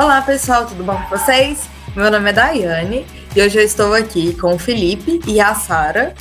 [0.00, 1.68] Olá pessoal, tudo bom com vocês?
[1.94, 3.06] Meu nome é Daiane
[3.36, 6.14] e hoje eu estou aqui com o Felipe e a Sara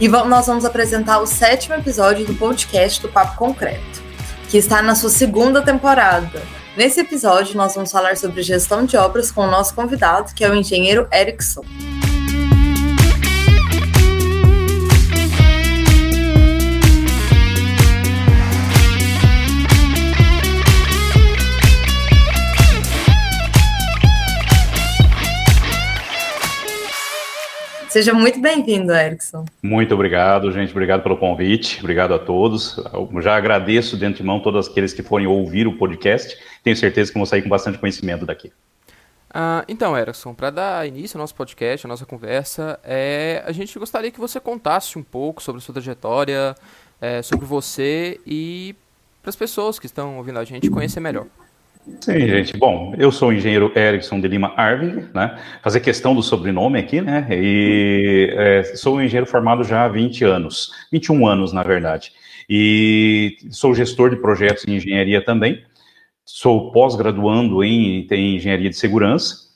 [0.00, 4.02] e nós vamos apresentar o sétimo episódio do podcast do Papo Concreto,
[4.48, 6.40] que está na sua segunda temporada.
[6.74, 10.48] Nesse episódio, nós vamos falar sobre gestão de obras com o nosso convidado, que é
[10.48, 11.62] o engenheiro Erickson.
[27.90, 29.44] Seja muito bem-vindo, Erickson.
[29.60, 30.70] Muito obrigado, gente.
[30.70, 31.80] Obrigado pelo convite.
[31.80, 32.76] Obrigado a todos.
[32.92, 36.38] Eu já agradeço de antemão todos aqueles que forem ouvir o podcast.
[36.62, 38.52] Tenho certeza que vão sair com bastante conhecimento daqui.
[39.28, 43.76] Ah, então, Erickson, para dar início ao nosso podcast, à nossa conversa, é, a gente
[43.76, 46.54] gostaria que você contasse um pouco sobre a sua trajetória,
[47.00, 48.76] é, sobre você e
[49.20, 51.26] para as pessoas que estão ouvindo a gente conhecer melhor.
[52.00, 52.56] Sim, gente.
[52.56, 55.38] Bom, eu sou o engenheiro Erickson de Lima Arving, né?
[55.62, 57.26] Fazer questão do sobrenome aqui, né?
[57.30, 62.12] E é, sou um engenheiro formado já há 20 anos, 21 anos, na verdade.
[62.48, 65.62] E sou gestor de projetos em engenharia também.
[66.24, 69.50] Sou pós-graduando em, em engenharia de segurança.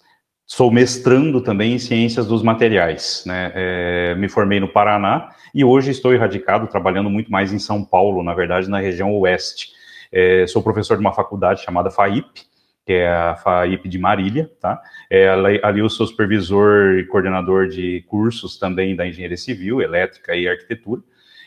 [0.46, 3.52] Sou mestrando também em ciências dos materiais, né?
[3.54, 8.22] É, me formei no Paraná e hoje estou erradicado, trabalhando muito mais em São Paulo,
[8.22, 9.72] na verdade, na região oeste.
[10.16, 12.42] É, sou professor de uma faculdade chamada FAIP,
[12.86, 14.80] que é a FAIP de Marília, tá?
[15.10, 20.46] É, ali, eu sou supervisor e coordenador de cursos também da engenharia civil, elétrica e
[20.46, 21.02] arquitetura.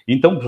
[0.05, 0.39] Então,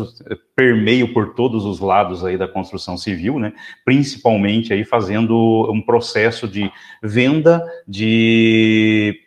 [0.55, 3.53] permeio por todos os lados aí da construção civil, né?
[3.85, 6.69] Principalmente aí fazendo um processo de
[7.01, 9.17] venda de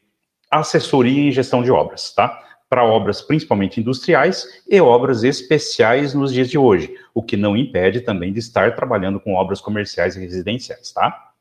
[0.51, 2.39] assessoria em gestão de obras, tá?
[2.73, 8.01] Para obras principalmente industriais e obras especiais nos dias de hoje, o que não impede
[8.01, 11.33] também de estar trabalhando com obras comerciais e residenciais, tá?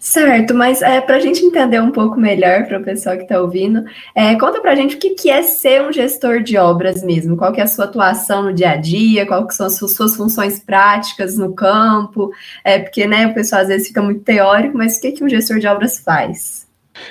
[0.00, 3.40] Certo, mas é, para a gente entender um pouco melhor para o pessoal que está
[3.40, 3.84] ouvindo,
[4.16, 7.36] é, conta para a gente o que, que é ser um gestor de obras mesmo,
[7.36, 10.58] qual que é a sua atuação no dia a dia, quais são as suas funções
[10.58, 12.32] práticas no campo,
[12.64, 15.28] é, porque né, o pessoal às vezes fica muito teórico, mas o que, que um
[15.28, 16.63] gestor de obras faz?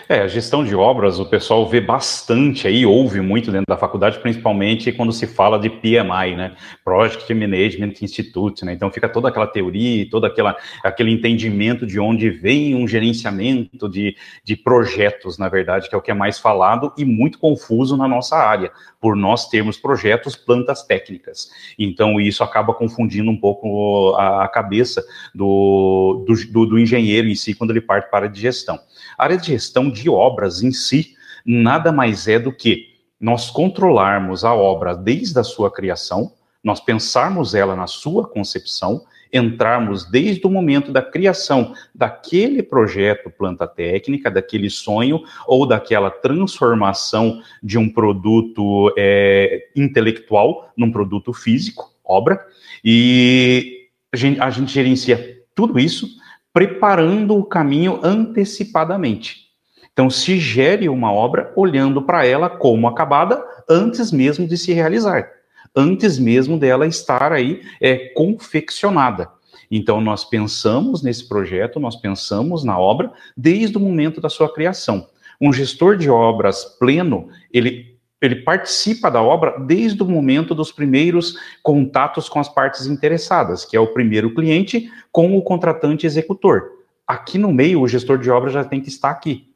[0.08, 4.20] É, a gestão de obras, o pessoal vê bastante aí, ouve muito dentro da faculdade,
[4.20, 6.56] principalmente quando se fala de PMI, né?
[6.84, 8.74] Project Management Institute, né?
[8.74, 14.16] Então fica toda aquela teoria, todo aquela, aquele entendimento de onde vem um gerenciamento de,
[14.44, 18.08] de projetos, na verdade, que é o que é mais falado e muito confuso na
[18.08, 18.72] nossa área,
[19.02, 21.50] por nós termos projetos, plantas técnicas.
[21.78, 25.04] Então isso acaba confundindo um pouco a, a cabeça
[25.36, 28.80] do, do, do engenheiro em si quando ele parte para a de gestão.
[29.18, 34.44] A área de gestão de obras em si nada mais é do que nós controlarmos
[34.44, 40.50] a obra desde a sua criação, nós pensarmos ela na sua concepção, entrarmos desde o
[40.50, 48.94] momento da criação daquele projeto planta técnica, daquele sonho ou daquela transformação de um produto
[48.98, 52.46] é, intelectual num produto físico, obra,
[52.84, 56.08] e a gente, a gente gerencia tudo isso
[56.54, 59.53] preparando o caminho antecipadamente.
[59.94, 65.30] Então, se gere uma obra olhando para ela como acabada antes mesmo de se realizar,
[65.76, 69.30] antes mesmo dela estar aí é, confeccionada.
[69.70, 75.08] Então, nós pensamos nesse projeto, nós pensamos na obra desde o momento da sua criação.
[75.40, 81.38] Um gestor de obras pleno, ele ele participa da obra desde o momento dos primeiros
[81.62, 86.72] contatos com as partes interessadas, que é o primeiro cliente com o contratante executor.
[87.06, 89.53] Aqui no meio, o gestor de obra já tem que estar aqui,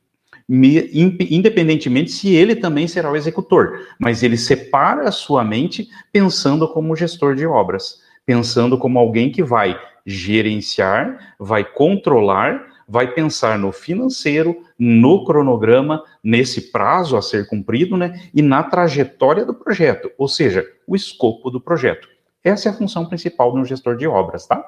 [0.50, 6.96] independentemente se ele também será o executor, mas ele separa a sua mente pensando como
[6.96, 14.64] gestor de obras, pensando como alguém que vai gerenciar, vai controlar vai pensar no financeiro,
[14.80, 20.66] no cronograma, nesse prazo a ser cumprido, né, e na trajetória do projeto, ou seja,
[20.88, 22.08] o escopo do projeto.
[22.44, 24.64] Essa é a função principal de um gestor de obras, tá?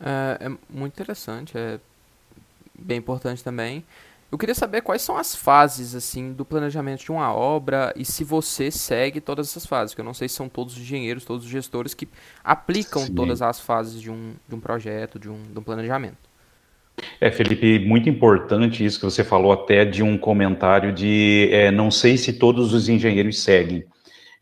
[0.00, 1.78] É, é muito interessante, é
[2.78, 3.84] bem importante também.
[4.30, 8.22] Eu queria saber quais são as fases assim do planejamento de uma obra e se
[8.22, 11.46] você segue todas essas fases, porque eu não sei se são todos os engenheiros, todos
[11.46, 12.06] os gestores que
[12.44, 13.14] aplicam Sim.
[13.14, 16.28] todas as fases de um, de um projeto, de um, de um planejamento.
[17.18, 21.90] É, Felipe, muito importante isso que você falou até de um comentário de é, não
[21.90, 23.84] sei se todos os engenheiros seguem.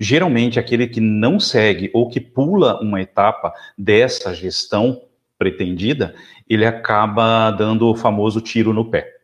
[0.00, 5.00] Geralmente, aquele que não segue ou que pula uma etapa dessa gestão
[5.38, 6.12] pretendida,
[6.48, 9.15] ele acaba dando o famoso tiro no pé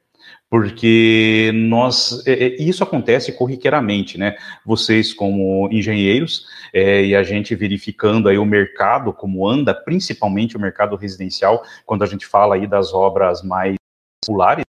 [0.52, 4.36] porque nós é, é, isso acontece corriqueiramente, né?
[4.66, 10.60] Vocês como engenheiros é, e a gente verificando aí o mercado como anda, principalmente o
[10.60, 13.76] mercado residencial, quando a gente fala aí das obras mais
[14.22, 14.66] populares,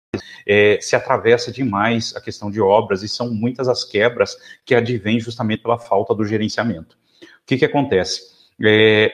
[0.48, 4.36] é, se atravessa demais a questão de obras e são muitas as quebras
[4.66, 6.98] que advêm justamente pela falta do gerenciamento.
[7.22, 8.24] O que, que acontece?
[8.66, 9.12] É,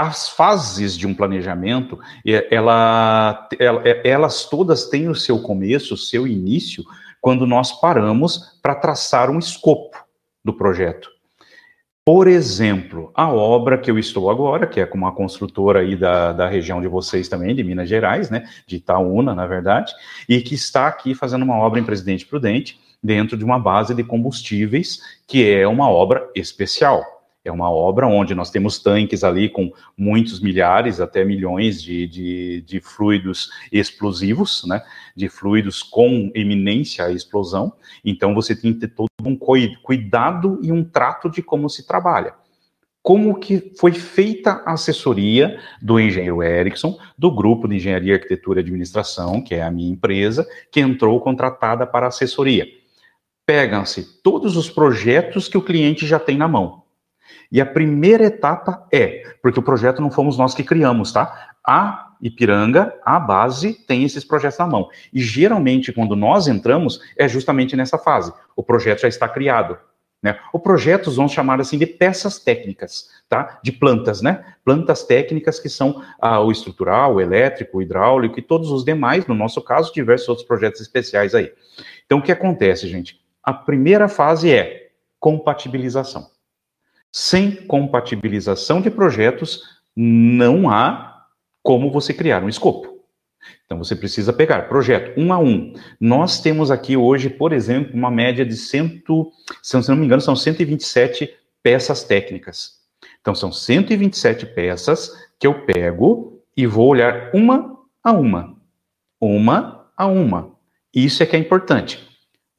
[0.00, 1.98] as fases de um planejamento,
[2.50, 6.82] ela, ela, é, elas todas têm o seu começo, o seu início,
[7.20, 10.02] quando nós paramos para traçar um escopo
[10.42, 11.10] do projeto.
[12.02, 16.32] Por exemplo, a obra que eu estou agora, que é com uma construtora aí da,
[16.32, 19.92] da região de vocês também, de Minas Gerais, né, de Itaúna, na verdade,
[20.26, 24.02] e que está aqui fazendo uma obra em Presidente Prudente, dentro de uma base de
[24.02, 27.19] combustíveis, que é uma obra especial.
[27.42, 32.60] É uma obra onde nós temos tanques ali com muitos milhares, até milhões de, de,
[32.60, 34.82] de fluidos explosivos, né?
[35.16, 37.72] De fluidos com eminência à explosão.
[38.04, 39.38] Então você tem que ter todo um
[39.82, 42.34] cuidado e um trato de como se trabalha.
[43.02, 48.62] Como que foi feita a assessoria do engenheiro Erickson, do grupo de engenharia, arquitetura e
[48.62, 52.66] administração, que é a minha empresa, que entrou contratada para assessoria.
[53.46, 56.79] Pegam-se todos os projetos que o cliente já tem na mão
[57.50, 61.50] e a primeira etapa é, porque o projeto não fomos nós que criamos, tá?
[61.66, 64.88] A Ipiranga, a base, tem esses projetos na mão.
[65.12, 68.32] E geralmente, quando nós entramos, é justamente nessa fase.
[68.54, 69.78] O projeto já está criado.
[70.22, 70.38] Né?
[70.52, 73.58] O projeto, vamos chamar assim de peças técnicas, tá?
[73.64, 74.44] De plantas, né?
[74.62, 79.26] Plantas técnicas que são ah, o estrutural, o elétrico, o hidráulico e todos os demais,
[79.26, 81.50] no nosso caso, diversos outros projetos especiais aí.
[82.04, 83.18] Então, o que acontece, gente?
[83.42, 86.28] A primeira fase é compatibilização.
[87.12, 89.62] Sem compatibilização de projetos,
[89.96, 91.26] não há
[91.62, 93.00] como você criar um escopo.
[93.64, 95.72] Então você precisa pegar projeto um a um.
[96.00, 99.30] Nós temos aqui hoje, por exemplo, uma média de cento,
[99.62, 102.80] se não me engano, são 127 peças técnicas.
[103.20, 108.56] Então são 127 peças que eu pego e vou olhar uma a uma.
[109.20, 110.52] Uma a uma.
[110.94, 112.09] Isso é que é importante.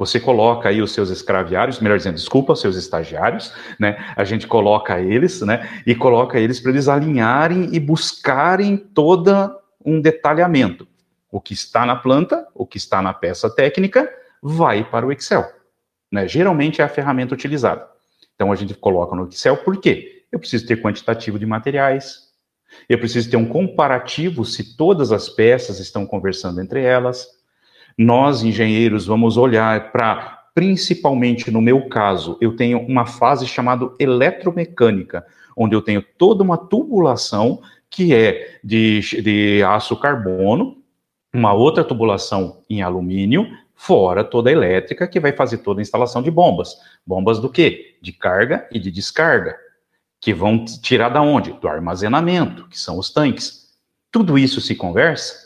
[0.01, 4.03] Você coloca aí os seus escraviários, melhor dizendo, desculpa, os seus estagiários, né?
[4.15, 5.69] A gente coloca eles, né?
[5.85, 9.55] E coloca eles para eles alinharem e buscarem toda
[9.85, 10.87] um detalhamento.
[11.31, 14.11] O que está na planta, o que está na peça técnica,
[14.41, 15.47] vai para o Excel.
[16.11, 16.27] Né?
[16.27, 17.87] Geralmente é a ferramenta utilizada.
[18.33, 20.23] Então a gente coloca no Excel, por quê?
[20.31, 22.31] Eu preciso ter quantitativo de materiais,
[22.89, 27.39] eu preciso ter um comparativo se todas as peças estão conversando entre elas
[27.97, 35.25] nós, engenheiros, vamos olhar para, principalmente no meu caso, eu tenho uma fase chamada eletromecânica,
[35.55, 40.77] onde eu tenho toda uma tubulação que é de, de aço carbono,
[41.33, 46.21] uma outra tubulação em alumínio, fora toda a elétrica que vai fazer toda a instalação
[46.21, 46.77] de bombas.
[47.05, 47.97] Bombas do quê?
[48.01, 49.57] De carga e de descarga,
[50.19, 51.51] que vão tirar da onde?
[51.53, 53.71] Do armazenamento, que são os tanques.
[54.11, 55.40] Tudo isso se conversa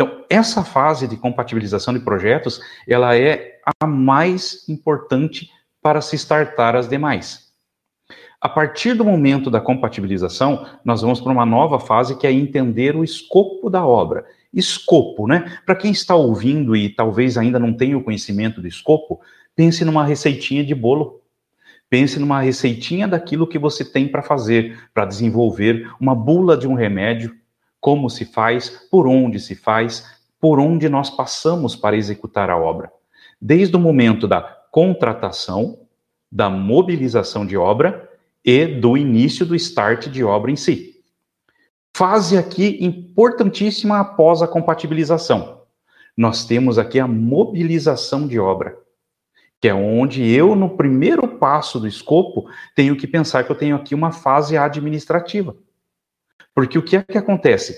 [0.00, 2.58] então, essa fase de compatibilização de projetos,
[2.88, 5.50] ela é a mais importante
[5.82, 7.50] para se startar as demais.
[8.40, 12.96] A partir do momento da compatibilização, nós vamos para uma nova fase que é entender
[12.96, 14.24] o escopo da obra.
[14.54, 15.58] Escopo, né?
[15.66, 19.20] Para quem está ouvindo e talvez ainda não tenha o conhecimento do escopo,
[19.54, 21.20] pense numa receitinha de bolo.
[21.90, 26.72] Pense numa receitinha daquilo que você tem para fazer, para desenvolver uma bula de um
[26.72, 27.38] remédio,
[27.80, 30.04] como se faz, por onde se faz,
[30.40, 32.92] por onde nós passamos para executar a obra.
[33.40, 35.78] Desde o momento da contratação,
[36.30, 38.08] da mobilização de obra
[38.44, 41.02] e do início do start de obra em si.
[41.94, 45.62] Fase aqui importantíssima após a compatibilização.
[46.16, 48.76] Nós temos aqui a mobilização de obra,
[49.60, 53.76] que é onde eu, no primeiro passo do escopo, tenho que pensar que eu tenho
[53.76, 55.56] aqui uma fase administrativa.
[56.60, 57.74] Porque o que é que acontece?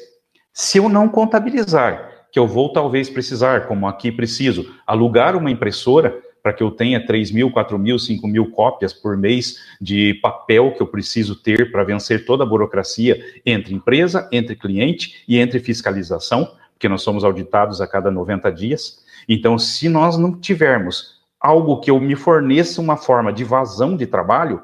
[0.53, 6.21] Se eu não contabilizar, que eu vou talvez precisar, como aqui preciso, alugar uma impressora
[6.43, 10.73] para que eu tenha 3 mil, 4 mil, 5 mil cópias por mês de papel
[10.73, 15.61] que eu preciso ter para vencer toda a burocracia entre empresa, entre cliente e entre
[15.61, 18.99] fiscalização, porque nós somos auditados a cada 90 dias.
[19.29, 24.09] Então, se nós não tivermos algo que eu me forneça uma forma de vazão de
[24.09, 24.61] trabalho,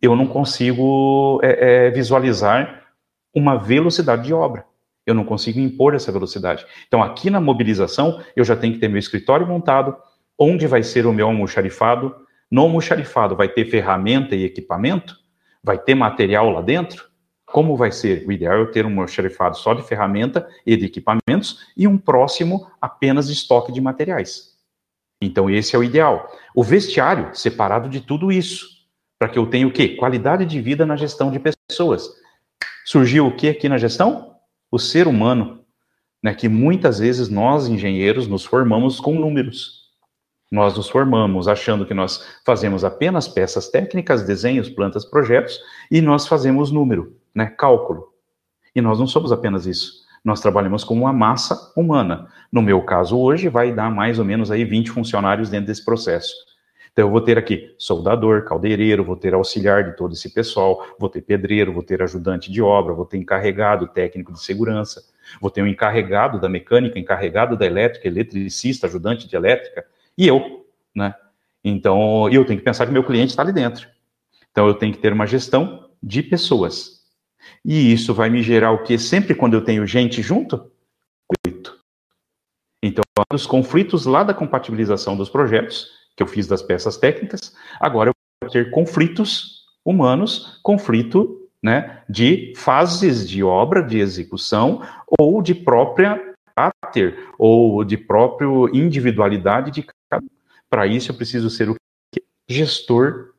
[0.00, 2.83] eu não consigo é, é, visualizar
[3.34, 4.64] uma velocidade de obra.
[5.06, 6.64] Eu não consigo impor essa velocidade.
[6.86, 9.96] Então, aqui na mobilização, eu já tenho que ter meu escritório montado,
[10.38, 12.14] onde vai ser o meu almoxarifado.
[12.50, 15.16] No almoxarifado vai ter ferramenta e equipamento?
[15.62, 17.06] Vai ter material lá dentro?
[17.44, 18.26] Como vai ser?
[18.26, 21.98] O ideal é eu ter um almoxarifado só de ferramenta e de equipamentos e um
[21.98, 24.54] próximo apenas de estoque de materiais.
[25.20, 26.30] Então, esse é o ideal.
[26.54, 28.66] O vestiário, separado de tudo isso,
[29.18, 29.90] para que eu tenha o quê?
[29.90, 32.10] Qualidade de vida na gestão de pessoas.
[32.84, 34.36] Surgiu o que aqui na gestão?
[34.70, 35.64] O ser humano.
[36.22, 39.90] né, que muitas vezes nós, engenheiros, nos formamos com números.
[40.50, 45.60] Nós nos formamos achando que nós fazemos apenas peças técnicas, desenhos, plantas, projetos,
[45.90, 48.08] e nós fazemos número, né, cálculo.
[48.74, 50.04] E nós não somos apenas isso.
[50.24, 52.28] Nós trabalhamos com uma massa humana.
[52.50, 56.32] No meu caso, hoje, vai dar mais ou menos aí 20 funcionários dentro desse processo.
[56.94, 61.10] Então, eu vou ter aqui soldador, caldeireiro, vou ter auxiliar de todo esse pessoal, vou
[61.10, 65.02] ter pedreiro, vou ter ajudante de obra, vou ter encarregado técnico de segurança,
[65.40, 69.84] vou ter um encarregado da mecânica, encarregado da elétrica, eletricista, ajudante de elétrica,
[70.16, 71.12] e eu, né?
[71.64, 73.88] Então, eu tenho que pensar que meu cliente está ali dentro.
[74.52, 77.02] Então, eu tenho que ter uma gestão de pessoas.
[77.64, 78.96] E isso vai me gerar o que?
[78.98, 80.70] Sempre quando eu tenho gente junto?
[81.26, 81.76] Conflito.
[82.80, 88.10] Então, os conflitos lá da compatibilização dos projetos, que eu fiz das peças técnicas, agora
[88.10, 94.82] eu vou ter conflitos humanos, conflito né, de fases de obra, de execução,
[95.18, 100.22] ou de própria caráter, ou de própria individualidade de cada
[100.68, 101.76] Para isso, eu preciso ser o
[102.48, 103.32] gestor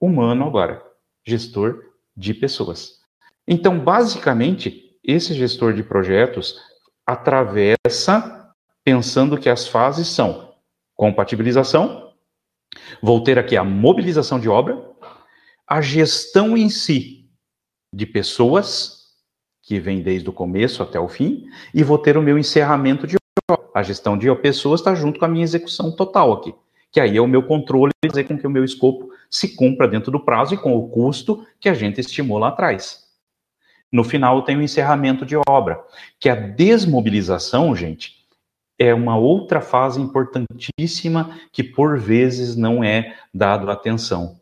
[0.00, 0.82] humano agora,
[1.26, 1.84] gestor
[2.16, 3.00] de pessoas.
[3.46, 6.60] Então, basicamente, esse gestor de projetos
[7.06, 8.52] atravessa
[8.84, 10.54] pensando que as fases são
[10.94, 12.11] compatibilização,
[13.00, 14.82] vou ter aqui a mobilização de obra,
[15.66, 17.30] a gestão em si
[17.94, 19.02] de pessoas,
[19.62, 23.16] que vem desde o começo até o fim, e vou ter o meu encerramento de
[23.50, 23.62] obra.
[23.74, 26.54] A gestão de pessoas está junto com a minha execução total aqui,
[26.90, 30.10] que aí é o meu controle fazer com que o meu escopo se cumpra dentro
[30.10, 33.02] do prazo e com o custo que a gente estimou lá atrás.
[33.90, 35.82] No final tem o encerramento de obra,
[36.18, 38.21] que a desmobilização, gente,
[38.78, 44.40] é uma outra fase importantíssima que por vezes não é dado atenção.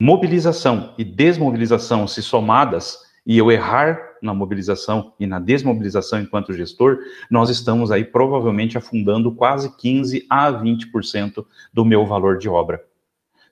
[0.00, 6.98] Mobilização e desmobilização se somadas e eu errar na mobilização e na desmobilização enquanto gestor,
[7.30, 12.84] nós estamos aí provavelmente afundando quase 15 a 20% do meu valor de obra.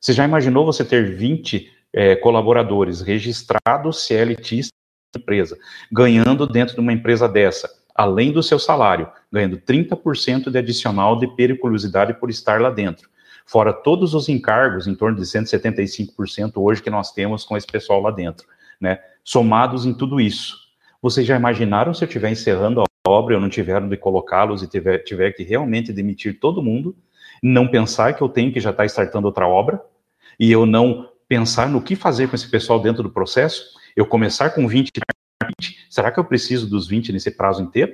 [0.01, 4.73] Você já imaginou você ter 20 é, colaboradores registrados CLTistas
[5.17, 5.59] empresa,
[5.91, 11.27] ganhando dentro de uma empresa dessa, além do seu salário, ganhando 30% de adicional de
[11.35, 13.09] periculosidade por estar lá dentro.
[13.45, 18.01] Fora todos os encargos, em torno de 175% hoje que nós temos com esse pessoal
[18.01, 18.47] lá dentro,
[18.81, 19.01] né?
[19.25, 20.57] Somados em tudo isso.
[21.01, 24.69] Vocês já imaginaram se eu estiver encerrando a obra, eu não tiver de colocá-los e
[24.69, 26.97] tiver, tiver que realmente demitir todo mundo,
[27.43, 29.83] não pensar que eu tenho que já estar startando outra obra,
[30.39, 33.65] e eu não pensar no que fazer com esse pessoal dentro do processo,
[33.97, 34.91] eu começar com 20,
[35.45, 37.93] 20, será que eu preciso dos 20 nesse prazo inteiro?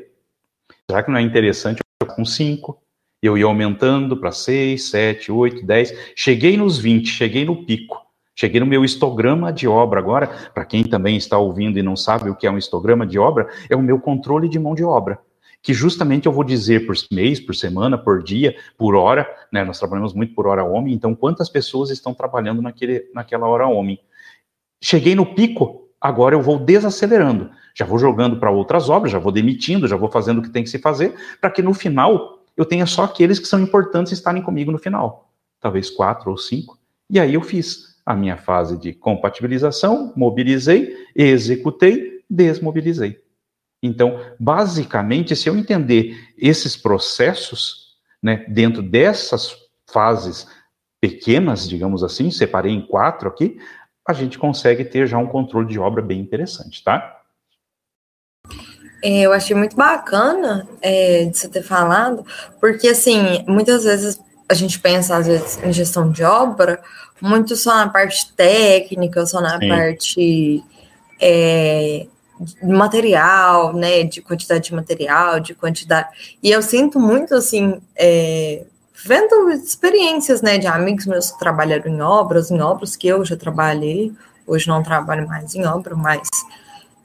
[0.91, 2.81] Será que não é interessante eu com 5?
[3.21, 6.13] Eu ia aumentando para 6, 7, 8, 10.
[6.15, 8.09] Cheguei nos 20, cheguei no pico.
[8.35, 10.29] Cheguei no meu histograma de obra agora.
[10.55, 13.49] Para quem também está ouvindo e não sabe o que é um histograma de obra,
[13.69, 15.19] é o meu controle de mão de obra.
[15.61, 19.65] Que justamente eu vou dizer por mês, por semana, por dia, por hora, né?
[19.65, 23.99] Nós trabalhamos muito por hora homem, então quantas pessoas estão trabalhando naquele, naquela hora homem?
[24.81, 27.51] Cheguei no pico, agora eu vou desacelerando.
[27.75, 30.65] Já vou jogando para outras obras, já vou demitindo, já vou fazendo o que tem
[30.65, 34.43] que se fazer, para que no final eu tenha só aqueles que são importantes estarem
[34.43, 35.31] comigo no final.
[35.61, 36.79] Talvez quatro ou cinco.
[37.09, 43.21] E aí eu fiz a minha fase de compatibilização, mobilizei, executei, desmobilizei.
[43.83, 49.55] Então, basicamente, se eu entender esses processos, né, dentro dessas
[49.87, 50.49] fases
[51.01, 53.59] pequenas, digamos assim, separei em quatro aqui,
[54.09, 57.21] a gente consegue ter já um controle de obra bem interessante, tá?
[59.05, 62.25] É, eu achei muito bacana é, de você ter falado,
[62.59, 66.83] porque assim, muitas vezes a gente pensa, às vezes, em gestão de obra,
[67.21, 69.69] muito só na parte técnica, só na Sim.
[69.69, 70.65] parte
[71.21, 72.07] é,
[72.63, 74.05] material, né?
[74.05, 76.39] De quantidade de material, de quantidade.
[76.43, 78.65] E eu sinto muito assim, é,
[79.05, 83.37] vendo experiências, né, de amigos meus que trabalharam em obras, em obras que eu já
[83.37, 84.13] trabalhei,
[84.47, 86.29] hoje não trabalho mais em obra, mas,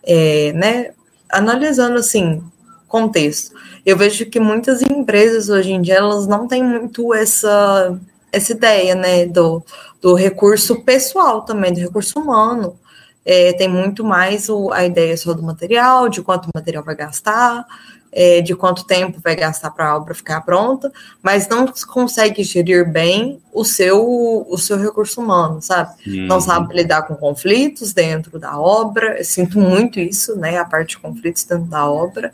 [0.03, 0.91] é, né,
[1.29, 2.43] analisando, assim,
[2.87, 7.99] contexto, eu vejo que muitas empresas hoje em dia, elas não têm muito essa,
[8.31, 9.63] essa ideia, né, do,
[10.01, 12.77] do recurso pessoal também, do recurso humano,
[13.25, 16.95] é, tem muito mais o, a ideia só do material, de quanto o material vai
[16.95, 17.65] gastar,
[18.15, 20.91] é, de quanto tempo vai gastar para a obra ficar pronta,
[21.21, 25.93] mas não consegue gerir bem o seu, o seu recurso humano, sabe?
[26.05, 26.27] Uhum.
[26.27, 30.57] Não sabe lidar com conflitos dentro da obra, eu sinto muito isso, né?
[30.57, 32.31] A parte de conflitos dentro da obra.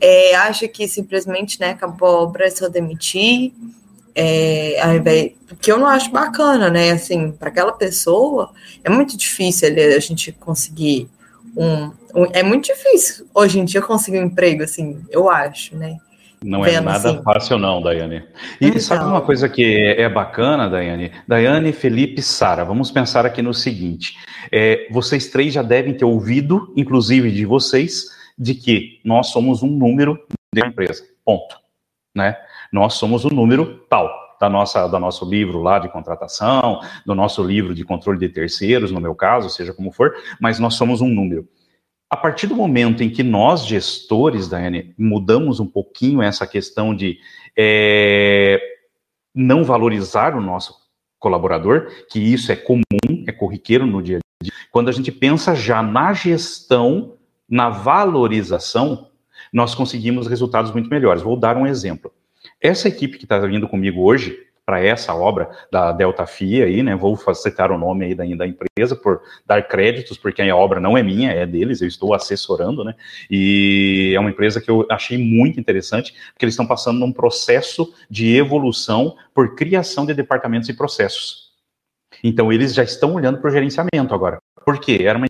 [0.00, 3.52] É, acha que simplesmente né, acabou a obra, é só demitir.
[4.14, 6.90] É, ao invés, que eu não acho bacana, né?
[6.90, 8.50] Assim, para aquela pessoa
[8.82, 11.08] é muito difícil a gente conseguir
[11.56, 11.92] um, um,
[12.32, 15.96] É muito difícil hoje em dia conseguir um emprego, assim, eu acho, né?
[16.42, 17.22] Não é nada assim.
[17.22, 18.24] fácil, não, Daiane.
[18.60, 18.80] E então...
[18.80, 21.12] sabe uma coisa que é, é bacana, Daiane?
[21.28, 24.16] Daiane, Felipe, Sara, vamos pensar aqui no seguinte:
[24.50, 28.06] é, vocês três já devem ter ouvido, inclusive de vocês,
[28.38, 30.18] de que nós somos um número
[30.54, 31.04] da empresa.
[31.24, 31.56] Ponto.
[32.16, 32.36] Né?
[32.72, 37.14] Nós somos o um número tal da nossa, do nosso livro lá de contratação, do
[37.14, 41.02] nosso livro de controle de terceiros, no meu caso, seja como for, mas nós somos
[41.02, 41.46] um número.
[42.10, 47.20] A partir do momento em que nós, gestores, Daiane, mudamos um pouquinho essa questão de
[47.56, 48.60] é,
[49.32, 50.74] não valorizar o nosso
[51.20, 52.82] colaborador, que isso é comum,
[53.28, 57.14] é corriqueiro no dia a dia, quando a gente pensa já na gestão,
[57.48, 59.08] na valorização,
[59.52, 61.22] nós conseguimos resultados muito melhores.
[61.22, 62.12] Vou dar um exemplo.
[62.60, 64.36] Essa equipe que está vindo comigo hoje,
[64.70, 66.94] para essa obra da Delta FIA aí, né?
[66.94, 70.96] Vou citar o nome aí da, da, empresa por dar créditos, porque a obra não
[70.96, 72.94] é minha, é deles, eu estou assessorando, né?
[73.28, 77.92] E é uma empresa que eu achei muito interessante, porque eles estão passando num processo
[78.08, 81.50] de evolução por criação de departamentos e processos.
[82.22, 84.38] Então eles já estão olhando para o gerenciamento agora.
[84.64, 84.98] Por quê?
[85.02, 85.26] Era uma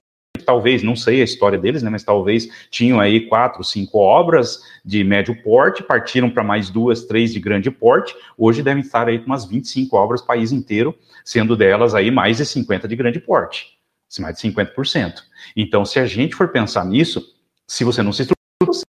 [0.51, 5.05] talvez, não sei a história deles, né, mas talvez tinham aí quatro, cinco obras de
[5.05, 9.27] médio porte, partiram para mais duas, três de grande porte, hoje devem estar aí com
[9.27, 10.93] umas 25 obras país inteiro,
[11.25, 13.79] sendo delas aí mais de 50 de grande porte,
[14.19, 15.23] mais de 50%.
[15.57, 17.25] Então, se a gente for pensar nisso,
[17.65, 18.85] se você não se estrutura, você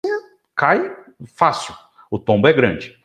[0.56, 0.96] cai
[1.26, 1.74] fácil,
[2.12, 2.96] o tombo é grande.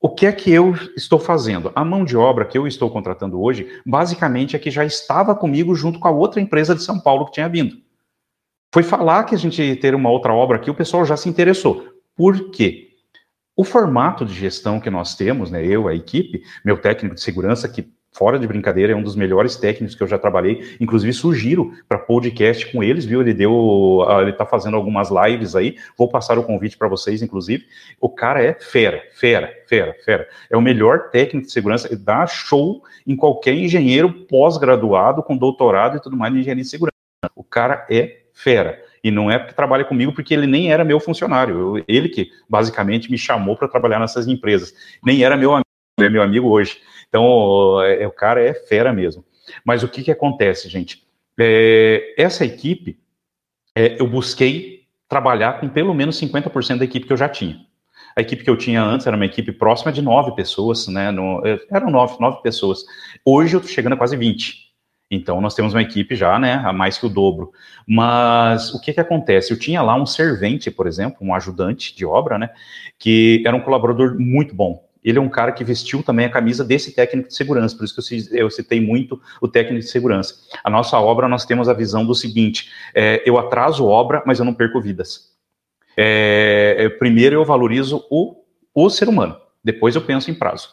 [0.00, 1.70] O que é que eu estou fazendo?
[1.74, 5.74] A mão de obra que eu estou contratando hoje, basicamente é que já estava comigo
[5.74, 7.89] junto com a outra empresa de São Paulo que tinha vindo.
[8.72, 11.28] Foi falar que a gente ia ter uma outra obra aqui, o pessoal já se
[11.28, 11.88] interessou.
[12.16, 12.88] Por quê?
[13.56, 17.68] O formato de gestão que nós temos, né, eu, a equipe, meu técnico de segurança,
[17.68, 20.76] que fora de brincadeira, é um dos melhores técnicos que eu já trabalhei.
[20.80, 23.20] Inclusive, sugiro para podcast com eles, viu?
[23.20, 25.76] Ele deu, ah, ele está fazendo algumas lives aí.
[25.96, 27.64] Vou passar o convite para vocês, inclusive.
[28.00, 30.28] O cara é fera, fera, fera, fera.
[30.50, 31.88] É o melhor técnico de segurança.
[31.88, 36.68] Ele dá show em qualquer engenheiro pós-graduado, com doutorado e tudo mais de engenharia de
[36.68, 36.94] segurança.
[37.34, 38.82] O cara é fera.
[39.02, 41.76] E não é porque trabalha comigo, porque ele nem era meu funcionário.
[41.78, 44.74] Eu, ele que basicamente me chamou para trabalhar nessas empresas.
[45.04, 45.66] Nem era meu amigo,
[46.00, 46.80] é meu amigo hoje.
[47.08, 49.24] Então, é, o cara é fera mesmo.
[49.64, 51.02] Mas o que, que acontece, gente?
[51.38, 52.98] É, essa equipe,
[53.74, 57.66] é, eu busquei trabalhar com pelo menos 50% da equipe que eu já tinha.
[58.16, 61.10] A equipe que eu tinha antes era uma equipe próxima de nove pessoas, né?
[61.10, 62.84] No, é, eram nove, nove pessoas.
[63.24, 64.69] Hoje eu estou chegando a quase 20.
[65.10, 67.52] Então, nós temos uma equipe já, né, a mais que o dobro.
[67.86, 69.52] Mas o que que acontece?
[69.52, 72.50] Eu tinha lá um servente, por exemplo, um ajudante de obra, né,
[72.98, 76.64] que era um colaborador muito bom ele é um cara que vestiu também a camisa
[76.64, 80.34] desse técnico de segurança, por isso que eu citei muito o técnico de segurança.
[80.62, 84.44] A nossa obra, nós temos a visão do seguinte: é, eu atraso obra, mas eu
[84.44, 85.30] não perco vidas.
[85.96, 88.36] É, é, primeiro eu valorizo o,
[88.74, 90.68] o ser humano, depois eu penso em prazo.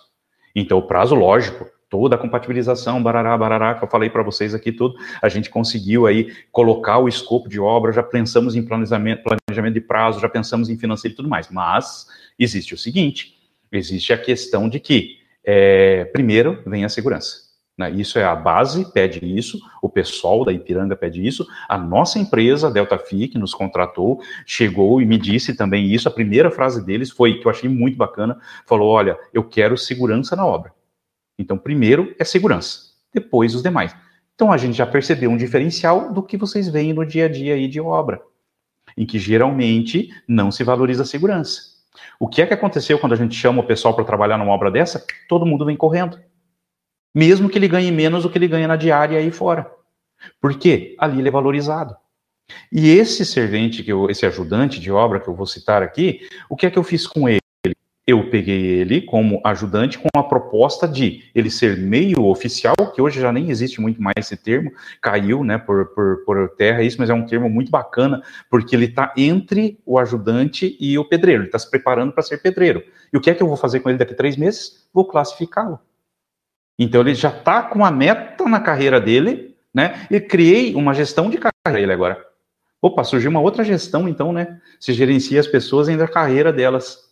[0.56, 4.72] Então, o prazo, lógico, toda a compatibilização, barará, barará, que eu falei para vocês aqui
[4.72, 9.74] tudo, a gente conseguiu aí colocar o escopo de obra, já pensamos em planejamento, planejamento
[9.74, 11.50] de prazo, já pensamos em financeiro e tudo mais.
[11.50, 13.38] Mas existe o seguinte,
[13.72, 17.48] Existe a questão de que, é, primeiro, vem a segurança.
[17.78, 17.92] Né?
[17.92, 22.72] Isso é a base, pede isso, o pessoal da Ipiranga pede isso, a nossa empresa,
[22.72, 26.08] Delta Fi, que nos contratou, chegou e me disse também isso.
[26.08, 30.36] A primeira frase deles foi, que eu achei muito bacana, falou: olha, eu quero segurança
[30.36, 30.77] na obra.
[31.38, 33.96] Então, primeiro é segurança, depois os demais.
[34.36, 37.56] Então, a gente já percebeu um diferencial do que vocês veem no dia a dia
[37.56, 38.22] aí de obra,
[38.96, 41.78] em que geralmente não se valoriza a segurança.
[42.20, 44.72] O que é que aconteceu quando a gente chama o pessoal para trabalhar numa obra
[44.72, 45.06] dessa?
[45.28, 46.20] Todo mundo vem correndo.
[47.14, 49.70] Mesmo que ele ganhe menos do que ele ganha na diária aí fora.
[50.42, 50.96] Por quê?
[51.00, 51.96] Ali ele é valorizado.
[52.72, 56.56] E esse servente, que eu, esse ajudante de obra que eu vou citar aqui, o
[56.56, 57.42] que é que eu fiz com ele?
[58.08, 63.20] Eu peguei ele como ajudante com a proposta de ele ser meio oficial, que hoje
[63.20, 67.10] já nem existe muito mais esse termo, caiu né, por, por, por terra isso, mas
[67.10, 71.50] é um termo muito bacana, porque ele está entre o ajudante e o pedreiro, ele
[71.50, 72.82] está se preparando para ser pedreiro.
[73.12, 74.88] E o que é que eu vou fazer com ele daqui a três meses?
[74.94, 75.78] Vou classificá-lo.
[76.80, 80.08] Então ele já está com a meta na carreira dele, né?
[80.10, 82.26] E criei uma gestão de carreira ele agora.
[82.82, 84.62] Opa, surgiu uma outra gestão, então, né?
[84.80, 87.07] Se gerencia as pessoas ainda a carreira delas.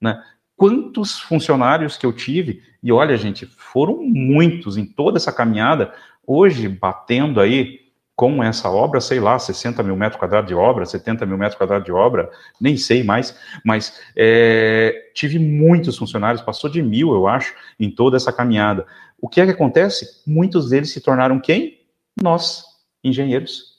[0.00, 0.22] Né?
[0.56, 5.92] Quantos funcionários que eu tive, e olha, gente, foram muitos em toda essa caminhada,
[6.26, 11.24] hoje batendo aí com essa obra, sei lá, 60 mil metros quadrados de obra, 70
[11.24, 12.28] mil metros quadrados de obra,
[12.60, 18.16] nem sei mais, mas é, tive muitos funcionários, passou de mil, eu acho, em toda
[18.16, 18.84] essa caminhada.
[19.20, 20.20] O que é que acontece?
[20.26, 21.78] Muitos deles se tornaram quem?
[22.20, 22.64] Nós,
[23.04, 23.78] engenheiros.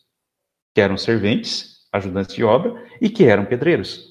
[0.74, 4.09] que eram serventes, ajudantes de obra, e que eram pedreiros.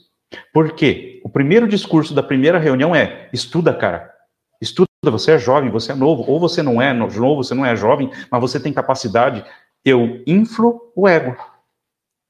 [0.52, 1.20] Por quê?
[1.24, 4.12] O primeiro discurso da primeira reunião é: estuda, cara.
[4.60, 7.76] Estuda, você é jovem, você é novo, ou você não é novo, você não é
[7.76, 9.44] jovem, mas você tem capacidade.
[9.84, 11.36] Eu inflo o ego.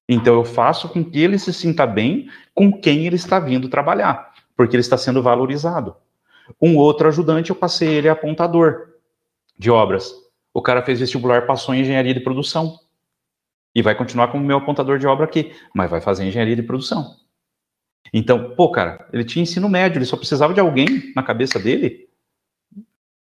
[0.09, 4.33] Então eu faço com que ele se sinta bem com quem ele está vindo trabalhar,
[4.57, 5.97] porque ele está sendo valorizado.
[6.61, 8.89] Um outro ajudante, eu passei ele a apontador
[9.59, 10.15] de obras.
[10.53, 12.79] O cara fez vestibular, passou em engenharia de produção.
[13.75, 17.17] E vai continuar como meu apontador de obra aqui, mas vai fazer engenharia de produção.
[18.13, 22.09] Então, pô, cara, ele tinha ensino médio, ele só precisava de alguém na cabeça dele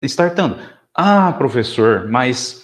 [0.01, 0.57] startando.
[0.93, 2.63] Ah, professor, mas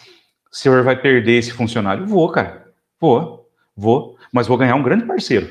[0.51, 2.05] o senhor vai perder esse funcionário?
[2.05, 2.65] Vou, cara.
[2.99, 5.49] Vou, vou, mas vou ganhar um grande parceiro.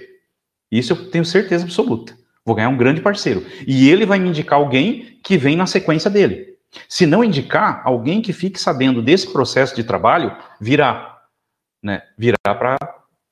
[0.71, 2.17] Isso eu tenho certeza absoluta.
[2.45, 3.45] Vou ganhar um grande parceiro.
[3.67, 6.59] E ele vai me indicar alguém que vem na sequência dele.
[6.89, 11.23] Se não indicar, alguém que fique sabendo desse processo de trabalho virá,
[11.83, 12.03] né?
[12.19, 12.77] Virá para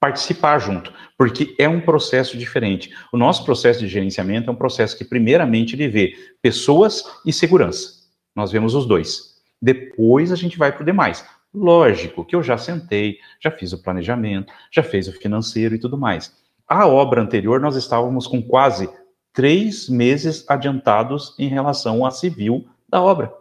[0.03, 2.93] participar junto, porque é um processo diferente.
[3.13, 8.03] O nosso processo de gerenciamento é um processo que primeiramente ele vê pessoas e segurança.
[8.35, 9.41] Nós vemos os dois.
[9.63, 11.25] Depois a gente vai para o demais.
[11.55, 15.97] Lógico que eu já sentei, já fiz o planejamento, já fiz o financeiro e tudo
[15.97, 16.37] mais.
[16.67, 18.91] A obra anterior nós estávamos com quase
[19.33, 23.33] três meses adiantados em relação à civil da obra.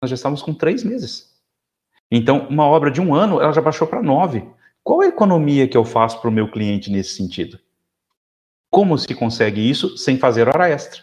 [0.00, 1.34] Nós já estávamos com três meses.
[2.08, 4.48] Então, uma obra de um ano, ela já baixou para nove.
[4.86, 7.58] Qual a economia que eu faço para o meu cliente nesse sentido?
[8.70, 11.02] Como se consegue isso sem fazer hora extra?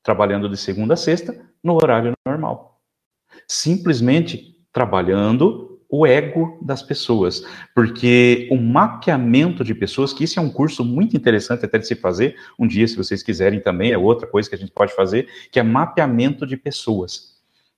[0.00, 2.80] Trabalhando de segunda a sexta, no horário normal.
[3.48, 10.48] Simplesmente trabalhando o ego das pessoas, porque o mapeamento de pessoas, que isso é um
[10.48, 14.28] curso muito interessante até de se fazer, um dia, se vocês quiserem também, é outra
[14.28, 17.35] coisa que a gente pode fazer, que é mapeamento de pessoas.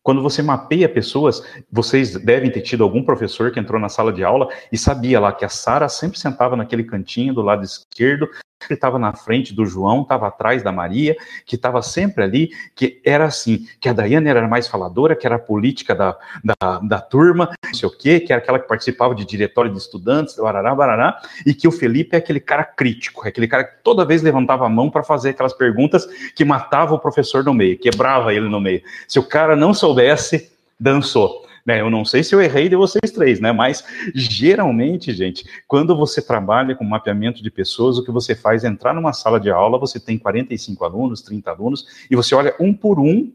[0.08, 4.24] Quando você mapeia pessoas, vocês devem ter tido algum professor que entrou na sala de
[4.24, 8.26] aula e sabia lá que a Sara sempre sentava naquele cantinho do lado esquerdo,
[8.66, 11.16] que estava na frente do João, estava atrás da Maria,
[11.46, 15.36] que estava sempre ali, que era assim, que a Daiane era mais faladora, que era
[15.36, 19.14] a política da, da, da turma, não sei o quê, que era aquela que participava
[19.14, 23.28] de diretório de estudantes, barará, barará, e que o Felipe é aquele cara crítico, é
[23.28, 26.98] aquele cara que toda vez levantava a mão para fazer aquelas perguntas que matava o
[26.98, 28.82] professor no meio, quebrava ele no meio.
[29.06, 31.47] Se o cara não soubesse, dançou.
[31.68, 31.82] Né?
[31.82, 33.52] Eu não sei se eu errei de vocês três, né?
[33.52, 38.68] Mas geralmente, gente, quando você trabalha com mapeamento de pessoas, o que você faz é
[38.68, 42.72] entrar numa sala de aula, você tem 45 alunos, 30 alunos, e você olha um
[42.72, 43.30] por um,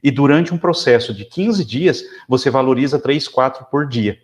[0.00, 4.16] e durante um processo de 15 dias, você valoriza 3, 4 por dia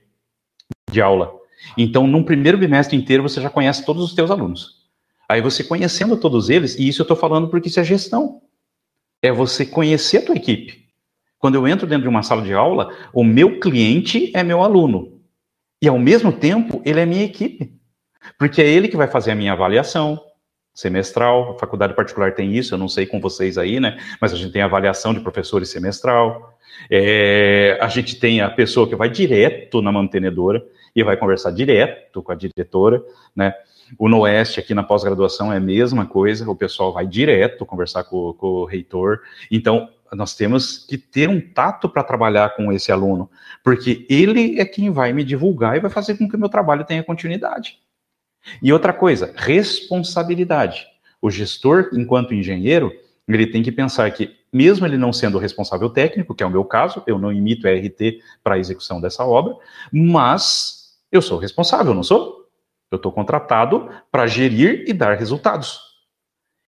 [0.89, 1.35] de aula.
[1.77, 4.87] Então, num primeiro bimestre inteiro, você já conhece todos os teus alunos.
[5.29, 8.41] Aí você conhecendo todos eles, e isso eu estou falando porque isso é gestão.
[9.21, 10.88] É você conhecer a tua equipe.
[11.39, 15.21] Quando eu entro dentro de uma sala de aula, o meu cliente é meu aluno.
[15.81, 17.73] E ao mesmo tempo, ele é minha equipe.
[18.39, 20.21] Porque é ele que vai fazer a minha avaliação
[20.75, 21.53] semestral.
[21.53, 23.99] A faculdade particular tem isso, eu não sei com vocês aí, né?
[24.21, 26.59] Mas a gente tem avaliação de professores semestral.
[26.91, 32.23] É, a gente tem a pessoa que vai direto na mantenedora e vai conversar direto
[32.23, 33.03] com a diretora,
[33.35, 33.55] né?
[33.99, 38.35] O Noeste, aqui na pós-graduação, é a mesma coisa, o pessoal vai direto conversar com,
[38.35, 39.21] com o reitor.
[39.51, 43.31] Então, nós temos que ter um tato para trabalhar com esse aluno,
[43.63, 46.85] porque ele é quem vai me divulgar e vai fazer com que o meu trabalho
[46.85, 47.79] tenha continuidade.
[48.63, 50.87] E outra coisa, responsabilidade.
[51.21, 52.93] O gestor, enquanto engenheiro,
[53.27, 56.65] ele tem que pensar que, mesmo ele não sendo responsável técnico, que é o meu
[56.65, 59.55] caso, eu não imito RT para a execução dessa obra,
[59.93, 62.49] mas eu sou responsável, não sou?
[62.91, 65.79] Eu estou contratado para gerir e dar resultados.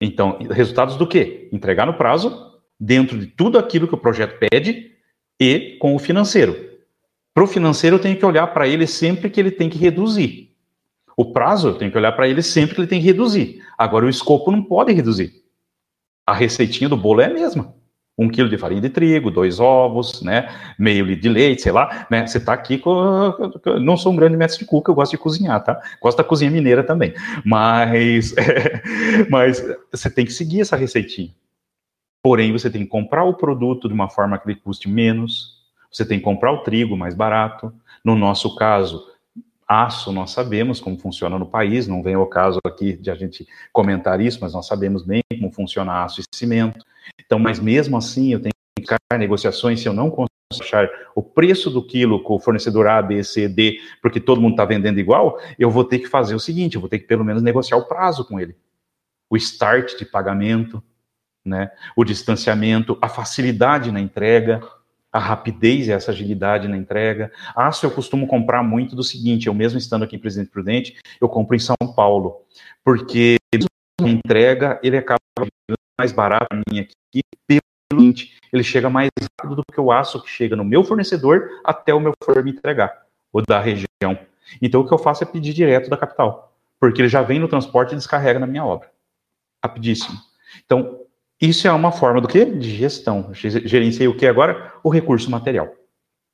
[0.01, 1.49] Então, resultados do quê?
[1.53, 2.50] Entregar no prazo,
[2.81, 4.93] dentro de tudo aquilo que o projeto pede
[5.39, 6.57] e com o financeiro.
[7.35, 10.51] Para o financeiro, eu tenho que olhar para ele sempre que ele tem que reduzir.
[11.17, 13.63] O prazo, eu tenho que olhar para ele sempre que ele tem que reduzir.
[13.77, 15.33] Agora, o escopo não pode reduzir.
[16.27, 17.75] A receitinha do bolo é a mesma.
[18.19, 20.49] Um quilo de farinha de trigo, dois ovos, né?
[20.79, 22.27] Meio litro de leite, sei lá, né?
[22.27, 23.35] Você está aqui com.
[23.81, 25.81] Não sou um grande mestre de cuca, eu gosto de cozinhar, tá?
[26.01, 27.15] Gosto da cozinha mineira também.
[27.45, 28.35] Mas,
[29.31, 31.31] mas você tem que seguir essa receitinha.
[32.23, 36.05] Porém, você tem que comprar o produto de uma forma que ele custe menos, você
[36.05, 37.73] tem que comprar o trigo mais barato.
[38.05, 39.07] No nosso caso,
[39.67, 43.47] aço, nós sabemos como funciona no país, não vem o caso aqui de a gente
[43.73, 46.85] comentar isso, mas nós sabemos bem como funciona aço e cimento.
[47.25, 50.31] Então, mas mesmo assim, eu tenho que ficar negociações se eu não consigo
[50.61, 54.53] achar o preço do quilo com o fornecedor A, B, C, D, porque todo mundo
[54.53, 57.25] está vendendo igual, eu vou ter que fazer o seguinte, eu vou ter que pelo
[57.25, 58.57] menos negociar o prazo com ele.
[59.31, 60.83] O start de pagamento,
[61.51, 61.71] né?
[61.95, 64.63] o distanciamento, a facilidade na entrega.
[65.13, 67.33] a rapidez e essa agilidade na entrega.
[67.57, 70.97] Ah, se eu costumo comprar muito do seguinte, eu mesmo estando aqui em Presidente Prudente,
[71.21, 72.43] eu compro em São Paulo,
[72.85, 73.37] porque
[74.01, 75.19] a entrega, ele acaba
[75.99, 77.61] mais barato para mim aqui, pelo
[77.93, 79.11] seguinte, ele chega mais
[79.41, 82.57] rápido do que o aço que chega no meu fornecedor até o meu fornecedor me
[82.57, 84.17] entregar, ou da região.
[84.63, 87.49] Então, o que eu faço é pedir direto da capital, porque ele já vem no
[87.49, 88.91] transporte e descarrega na minha obra.
[89.63, 90.19] Rapidíssimo.
[90.65, 91.00] Então,
[91.41, 92.45] isso é uma forma do quê?
[92.45, 93.31] De gestão.
[93.33, 94.75] Gerenciei o que agora?
[94.83, 95.75] O recurso material.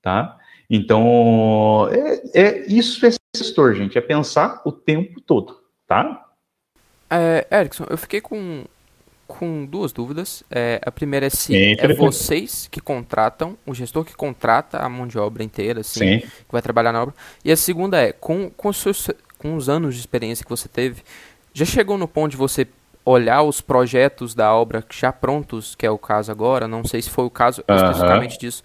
[0.02, 0.36] Tá?
[0.68, 6.26] Então, é, é isso é gestor, gente, é pensar o tempo todo, tá?
[7.08, 8.64] É, Erickson, eu fiquei com,
[9.28, 10.42] com duas dúvidas.
[10.50, 14.88] É, a primeira é se Sim, é vocês que contratam, o gestor que contrata a
[14.88, 16.20] mão de obra inteira, assim, Sim.
[16.20, 17.14] que vai trabalhar na obra.
[17.44, 20.68] E a segunda é, com, com, os seus, com os anos de experiência que você
[20.68, 21.02] teve,
[21.54, 22.66] já chegou no ponto de você
[23.06, 27.08] olhar os projetos da obra já prontos, que é o caso agora, não sei se
[27.08, 27.76] foi o caso uh -huh.
[27.76, 28.64] especificamente disso,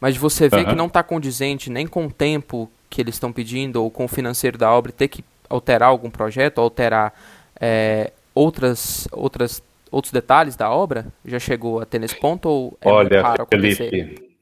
[0.00, 0.68] mas você vê uh -huh.
[0.70, 4.08] que não está condizente nem com o tempo que eles estão pedindo ou com o
[4.08, 7.12] financeiro da obra, ter que alterar algum projeto, alterar
[7.60, 11.06] é, outras, outras, outros detalhes da obra?
[11.24, 13.90] Já chegou a ter nesse ponto ou é Olha, raro acontecer?
[13.90, 14.36] Felipe,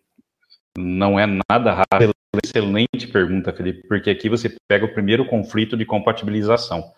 [0.78, 5.84] não é nada raro Excelente pergunta, Felipe, porque aqui você pega o primeiro conflito de
[5.84, 6.92] compatibilização.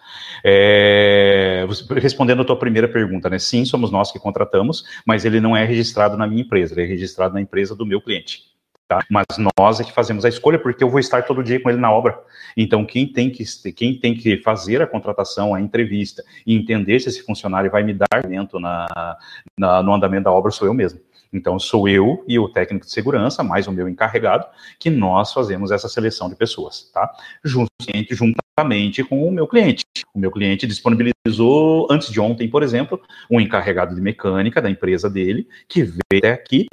[0.45, 1.65] É,
[1.97, 3.39] respondendo a tua primeira pergunta, né?
[3.39, 6.87] Sim, somos nós que contratamos, mas ele não é registrado na minha empresa, ele é
[6.87, 8.53] registrado na empresa do meu cliente.
[8.87, 9.01] Tá?
[9.09, 9.25] Mas
[9.59, 11.91] nós é que fazemos a escolha, porque eu vou estar todo dia com ele na
[11.91, 12.21] obra.
[12.55, 13.43] Então, quem tem que,
[13.73, 17.95] quem tem que fazer a contratação, a entrevista e entender se esse funcionário vai me
[17.95, 19.17] dar evento na,
[19.59, 21.01] na, no andamento da obra sou eu mesmo.
[21.33, 24.47] Então, sou eu e o técnico de segurança, mais o meu encarregado,
[24.79, 27.11] que nós fazemos essa seleção de pessoas, tá?
[27.43, 29.85] Juntamente, com o meu cliente.
[30.15, 35.09] O meu cliente disponibilizou, antes de ontem, por exemplo, um encarregado de mecânica da empresa
[35.09, 36.67] dele, que veio até aqui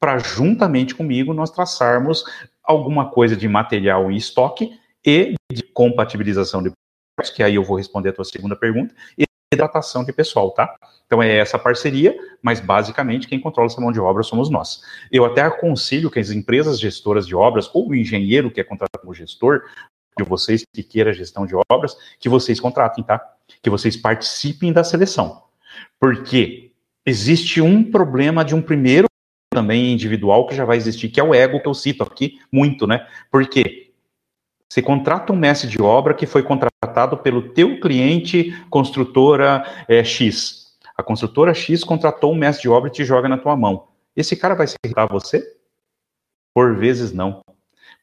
[0.00, 2.24] para, juntamente comigo, nós traçarmos
[2.64, 6.72] alguma coisa de material em estoque e de compatibilização de
[7.34, 10.74] que aí eu vou responder a tua segunda pergunta, e hidratação de pessoal, tá?
[11.06, 14.80] Então é essa parceria, mas basicamente quem controla essa mão de obra somos nós.
[15.10, 19.02] Eu até aconselho que as empresas gestoras de obras, ou o engenheiro que é contratado
[19.02, 19.62] como gestor,
[20.18, 23.20] de vocês que queira gestão de obras, que vocês contratem, tá?
[23.62, 25.42] Que vocês participem da seleção.
[26.00, 26.72] Porque
[27.04, 29.06] existe um problema de um primeiro
[29.50, 32.86] também individual que já vai existir, que é o ego que eu cito aqui muito,
[32.86, 33.06] né?
[33.30, 33.85] Porque
[34.68, 40.74] você contrata um mestre de obra que foi contratado pelo teu cliente construtora é, X.
[40.96, 43.88] A construtora X contratou um mestre de obra e te joga na tua mão.
[44.16, 45.44] Esse cara vai se irritar você?
[46.54, 47.42] Por vezes não.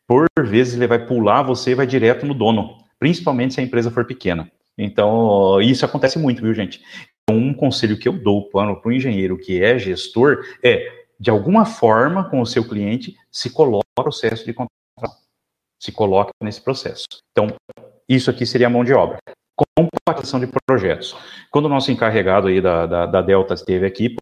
[0.07, 3.89] Por vezes ele vai pular você e vai direto no dono, principalmente se a empresa
[3.89, 4.49] for pequena.
[4.77, 6.81] Então, isso acontece muito, viu, gente?
[7.23, 10.87] Então, um conselho que eu dou para o engenheiro que é gestor é,
[11.19, 15.22] de alguma forma, com o seu cliente, se coloque no processo de contratação
[15.83, 17.05] se coloca nesse processo.
[17.31, 17.53] Então,
[18.07, 19.17] isso aqui seria a mão de obra.
[19.77, 21.15] Compactação de projetos.
[21.51, 24.15] Quando o nosso encarregado aí da, da, da Delta esteve aqui,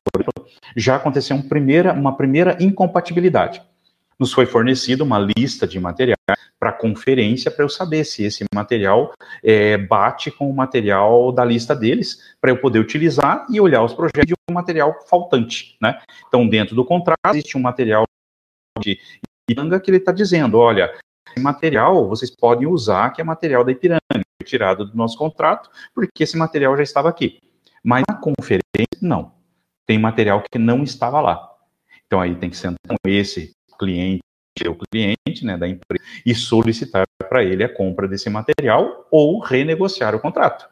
[0.76, 3.62] já aconteceu um primeira, uma primeira incompatibilidade.
[4.20, 6.18] Nos foi fornecida uma lista de materiais
[6.60, 11.76] para conferência para eu saber se esse material é, bate com o material da lista
[11.76, 15.76] deles, para eu poder utilizar e olhar os projetos de um material faltante.
[15.82, 16.00] Né?
[16.28, 18.04] Então, dentro do contrato, existe um material
[18.80, 19.00] de
[19.50, 20.94] Ipiranga que ele está dizendo, olha,
[21.40, 24.02] material vocês podem usar, que é material da Ipiranga,
[24.44, 27.40] tirado do nosso contrato, porque esse material já estava aqui.
[27.84, 28.62] Mas na conferência,
[29.02, 29.34] não.
[29.86, 31.50] Tem material que não estava lá.
[32.06, 34.22] Então aí tem que sentar com esse cliente,
[34.68, 40.14] o cliente né, da empresa, e solicitar para ele a compra desse material ou renegociar
[40.14, 40.70] o contrato.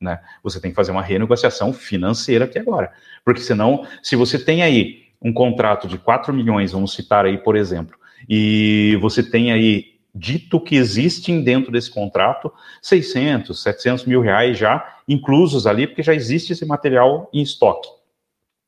[0.00, 0.20] Né?
[0.42, 2.92] Você tem que fazer uma renegociação financeira aqui agora.
[3.24, 7.56] Porque senão, se você tem aí um contrato de 4 milhões, vamos citar aí, por
[7.56, 12.52] exemplo, e você tem aí dito que existem dentro desse contrato
[12.82, 17.88] 600, 700 mil reais já inclusos ali, porque já existe esse material em estoque.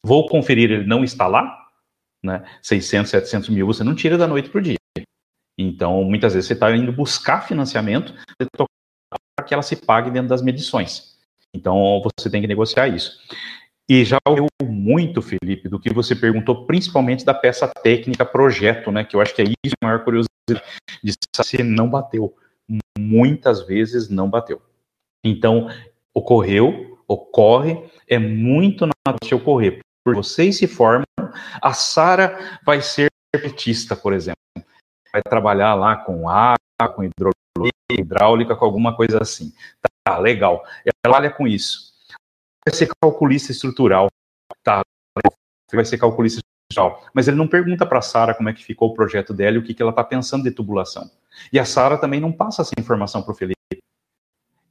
[0.04, 1.68] Vou conferir, ele não está lá,
[2.22, 2.44] né?
[2.62, 4.76] 600, 700 mil você não tira da noite para o dia.
[5.58, 8.14] Então, muitas vezes você está indo buscar financiamento
[9.36, 11.18] para que ela se pague dentro das medições.
[11.54, 13.20] Então, você tem que negociar isso.
[13.90, 19.02] E já ouviu muito, Felipe, do que você perguntou, principalmente da peça técnica projeto, né?
[19.02, 20.64] Que eu acho que é isso a maior curiosidade
[21.02, 22.32] de se não bateu.
[22.96, 24.62] Muitas vezes não bateu.
[25.24, 25.68] Então,
[26.14, 29.80] ocorreu, ocorre, é muito natural se ocorrer.
[30.04, 31.02] Por vocês se formam,
[31.60, 34.38] a Sara vai ser petista, por exemplo.
[35.12, 36.56] Vai trabalhar lá com água,
[36.94, 37.02] com
[37.90, 39.52] hidráulica, com alguma coisa assim.
[40.04, 40.64] Tá, legal.
[40.84, 41.89] Ela trabalha com isso
[42.64, 44.08] vai ser calculista estrutural,
[44.62, 44.82] tá?
[45.72, 48.90] Vai ser calculista industrial, mas ele não pergunta para a Sara como é que ficou
[48.90, 51.10] o projeto dela e o que, que ela está pensando de tubulação.
[51.52, 53.56] E a Sara também não passa essa informação para o Felipe.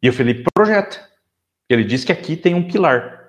[0.01, 1.07] E o Felipe projeta.
[1.69, 3.19] Ele diz que aqui tem um pilar.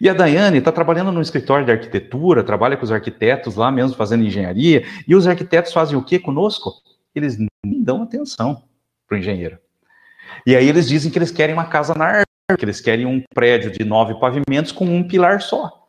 [0.00, 3.96] E a Daiane está trabalhando no escritório de arquitetura, trabalha com os arquitetos lá mesmo
[3.96, 6.72] fazendo engenharia, e os arquitetos fazem o que conosco?
[7.14, 8.62] Eles nem dão atenção
[9.06, 9.58] para o engenheiro.
[10.46, 13.72] E aí eles dizem que eles querem uma casa na que eles querem um prédio
[13.72, 15.88] de nove pavimentos com um pilar só.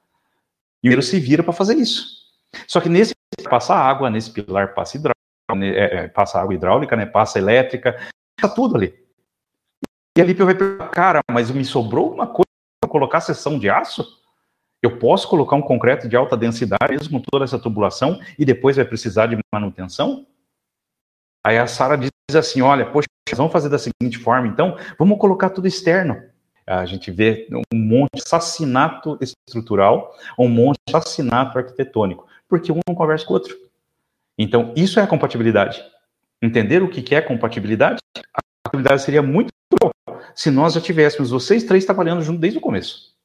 [0.84, 2.26] E o se vira para fazer isso.
[2.68, 3.14] Só que nesse
[3.50, 7.98] passa água, nesse pilar passa hidráulica, né, é, é, passa água hidráulica, né, passa elétrica,
[8.40, 8.98] passa tudo ali.
[10.18, 12.48] E ali vai perguntar, cara, mas me sobrou uma coisa
[12.82, 14.04] para colocar seção de aço?
[14.82, 18.78] Eu posso colocar um concreto de alta densidade, mesmo com toda essa tubulação, e depois
[18.78, 20.26] vai precisar de manutenção?
[21.46, 25.50] Aí a Sara diz assim: olha, poxa, vamos fazer da seguinte forma, então, vamos colocar
[25.50, 26.22] tudo externo.
[26.68, 32.80] A gente vê um monte de assassinato estrutural, um monte de assassinato arquitetônico, porque um
[32.86, 33.58] não conversa com o outro.
[34.38, 35.82] Então, isso é a compatibilidade.
[36.42, 38.00] Entender o que é compatibilidade?
[38.34, 39.50] A compatibilidade seria muito
[40.36, 43.16] se nós já tivéssemos vocês três trabalhando junto desde o começo,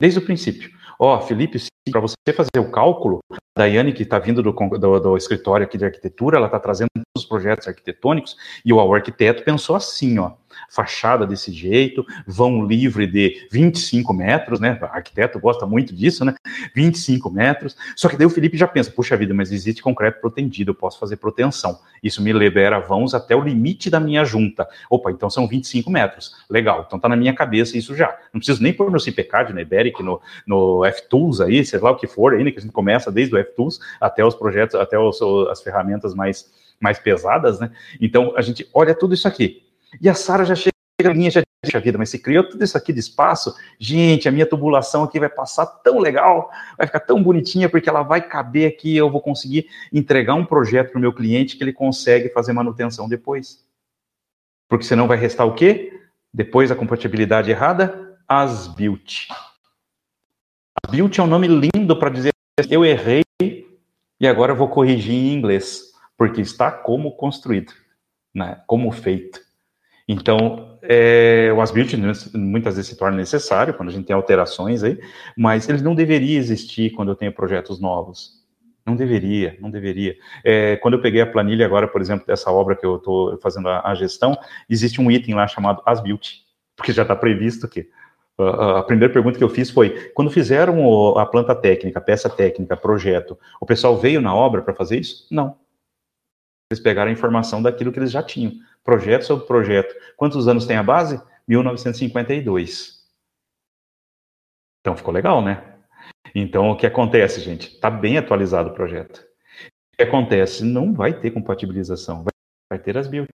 [0.00, 0.70] desde o princípio.
[0.98, 1.58] Ó, oh, Felipe,
[1.90, 5.78] para você fazer o cálculo, a Daiane, que está vindo do, do, do, escritório aqui
[5.78, 10.32] de arquitetura, ela está trazendo os projetos arquitetônicos, e o arquiteto pensou assim, ó,
[10.70, 14.78] fachada desse jeito, vão livre de 25 metros, né?
[14.80, 16.34] O arquiteto gosta muito disso, né?
[16.74, 17.76] 25 metros.
[17.96, 20.98] Só que daí o Felipe já pensa, puxa vida, mas existe concreto protendido, eu posso
[20.98, 21.78] fazer proteção.
[22.02, 24.66] Isso me libera vãos até o limite da minha junta.
[24.88, 26.32] Opa, então são 25 metros.
[26.48, 28.16] Legal, então tá na minha cabeça isso já.
[28.32, 31.96] Não preciso nem pôr no CPCAD, no Iberic, no, no FTools aí, sei lá o
[31.96, 32.50] que for né?
[32.50, 36.48] Que a gente começa desde o FTools até os projetos, até os, as ferramentas mais
[36.80, 37.70] mais pesadas, né?
[38.00, 39.62] Então a gente olha tudo isso aqui.
[40.00, 40.74] E a Sara já chega
[41.08, 44.28] a linha já diz, a vida, mas se criou tudo isso aqui de espaço, gente,
[44.28, 48.26] a minha tubulação aqui vai passar tão legal, vai ficar tão bonitinha, porque ela vai
[48.26, 52.28] caber aqui, eu vou conseguir entregar um projeto para o meu cliente que ele consegue
[52.30, 53.64] fazer manutenção depois.
[54.68, 56.00] Porque senão vai restar o quê?
[56.32, 59.26] Depois da compatibilidade errada, as built.
[60.84, 62.30] As built é um nome lindo para dizer
[62.68, 63.22] eu errei
[64.20, 67.72] e agora eu vou corrigir em inglês, porque está como construído,
[68.34, 68.62] né?
[68.66, 69.40] como feito.
[70.12, 71.94] Então, é, o as-built
[72.34, 74.98] muitas vezes se torna necessário quando a gente tem alterações aí,
[75.36, 78.40] mas ele não deveria existir quando eu tenho projetos novos.
[78.84, 80.16] Não deveria, não deveria.
[80.44, 83.68] É, quando eu peguei a planilha agora, por exemplo, dessa obra que eu estou fazendo
[83.68, 84.36] a, a, gestão,
[84.68, 86.38] existe um item lá chamado as-built,
[86.74, 87.88] porque já está previsto que
[88.36, 93.38] a primeira pergunta que eu fiz foi: quando fizeram a planta técnica, peça técnica, projeto,
[93.60, 95.28] o pessoal veio na obra para fazer isso?
[95.30, 95.56] Não.
[96.70, 98.52] Eles pegaram a informação daquilo que eles já tinham
[98.84, 99.94] projeto sobre projeto.
[100.16, 101.20] Quantos anos tem a base?
[101.48, 103.00] 1952.
[104.80, 105.78] Então ficou legal, né?
[106.34, 107.74] Então o que acontece, gente?
[107.74, 109.18] Está bem atualizado o projeto.
[109.18, 110.64] O que acontece?
[110.64, 112.24] Não vai ter compatibilização,
[112.70, 113.26] vai ter as bio.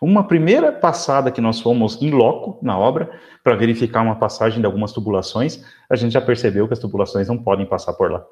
[0.00, 4.66] Uma primeira passada que nós fomos em loco na obra para verificar uma passagem de
[4.66, 8.26] algumas tubulações, a gente já percebeu que as tubulações não podem passar por lá.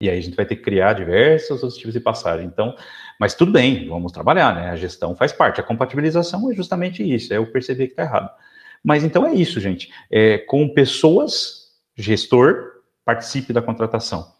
[0.00, 2.46] E aí a gente vai ter que criar diversos outros tipos de passagem.
[2.46, 2.76] Então,
[3.18, 4.70] mas tudo bem, vamos trabalhar, né?
[4.70, 5.60] A gestão faz parte.
[5.60, 8.30] A compatibilização é justamente isso, é eu perceber que está errado.
[8.84, 9.90] Mas então é isso, gente.
[10.10, 12.72] É, com pessoas, gestor,
[13.04, 14.32] participe da contratação.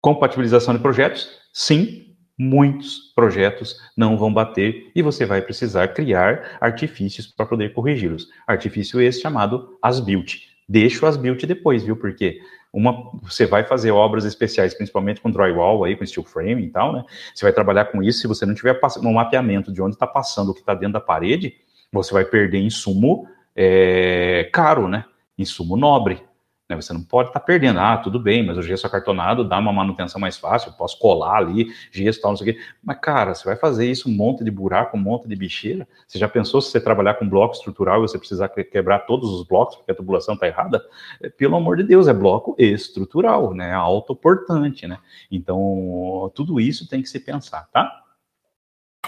[0.00, 7.26] Compatibilização de projetos, sim, muitos projetos não vão bater e você vai precisar criar artifícios
[7.26, 8.28] para poder corrigi-los.
[8.46, 10.36] Artifício esse chamado as-built.
[10.66, 11.96] Deixa o as-built depois, viu?
[11.96, 12.40] Porque
[12.72, 16.92] uma, você vai fazer obras especiais, principalmente com drywall aí, com steel frame e tal,
[16.92, 17.04] né?
[17.34, 18.20] Você vai trabalhar com isso.
[18.20, 21.00] Se você não tiver um mapeamento de onde está passando o que está dentro da
[21.00, 21.56] parede,
[21.92, 25.04] você vai perder insumo é, caro, né?
[25.36, 26.22] Insumo nobre.
[26.70, 26.76] Né?
[26.76, 27.80] Você não pode estar tá perdendo.
[27.80, 31.38] Ah, tudo bem, mas o gesso acartonado dá uma manutenção mais fácil, eu posso colar
[31.38, 32.60] ali, gesso tal, não sei o quê.
[32.82, 35.86] Mas, cara, você vai fazer isso, um monte de buraco, um monte de bicheira.
[36.06, 39.44] Você já pensou se você trabalhar com bloco estrutural e você precisar quebrar todos os
[39.44, 40.80] blocos porque a tubulação está errada?
[41.20, 43.72] É, pelo amor de Deus, é bloco estrutural, né?
[43.72, 44.98] Autoportante, né?
[45.28, 48.00] Então, tudo isso tem que se pensar, tá?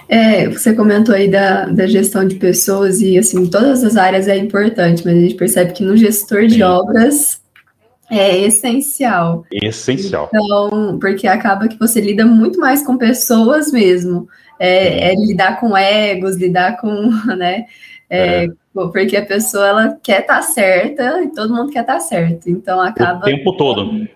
[0.09, 4.37] É, você comentou aí da, da gestão de pessoas e, assim, todas as áreas é
[4.37, 6.63] importante, mas a gente percebe que no gestor de Sim.
[6.63, 7.42] obras
[8.13, 9.45] é essencial.
[9.51, 10.29] Essencial.
[10.33, 14.29] Então, porque acaba que você lida muito mais com pessoas mesmo.
[14.59, 17.65] É, é lidar com egos, lidar com, né?
[18.11, 18.49] É, é.
[18.75, 22.49] Porque a pessoa ela quer estar tá certa e todo mundo quer estar tá certo.
[22.49, 23.21] Então acaba.
[23.21, 24.07] O tempo todo.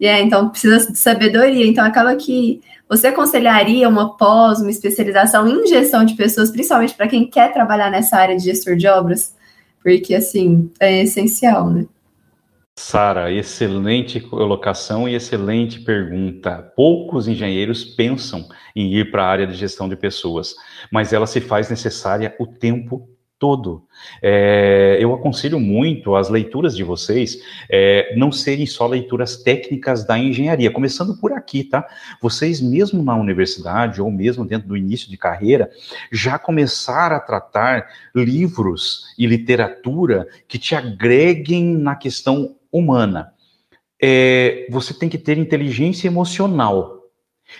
[0.00, 1.66] É, então precisa de sabedoria.
[1.66, 7.08] Então acaba que você aconselharia uma pós, uma especialização em gestão de pessoas, principalmente para
[7.08, 9.34] quem quer trabalhar nessa área de gestor de obras?
[9.82, 11.86] Porque assim, é essencial, né?
[12.80, 16.72] Sara, excelente colocação e excelente pergunta.
[16.74, 20.56] Poucos engenheiros pensam em ir para a área de gestão de pessoas,
[20.90, 23.06] mas ela se faz necessária o tempo
[23.38, 23.84] todo.
[24.22, 27.38] É, eu aconselho muito as leituras de vocês
[27.70, 31.86] é, não serem só leituras técnicas da engenharia, começando por aqui, tá?
[32.20, 35.70] Vocês, mesmo na universidade ou mesmo dentro do início de carreira,
[36.10, 43.32] já começaram a tratar livros e literatura que te agreguem na questão humana.
[44.02, 47.00] É, você tem que ter inteligência emocional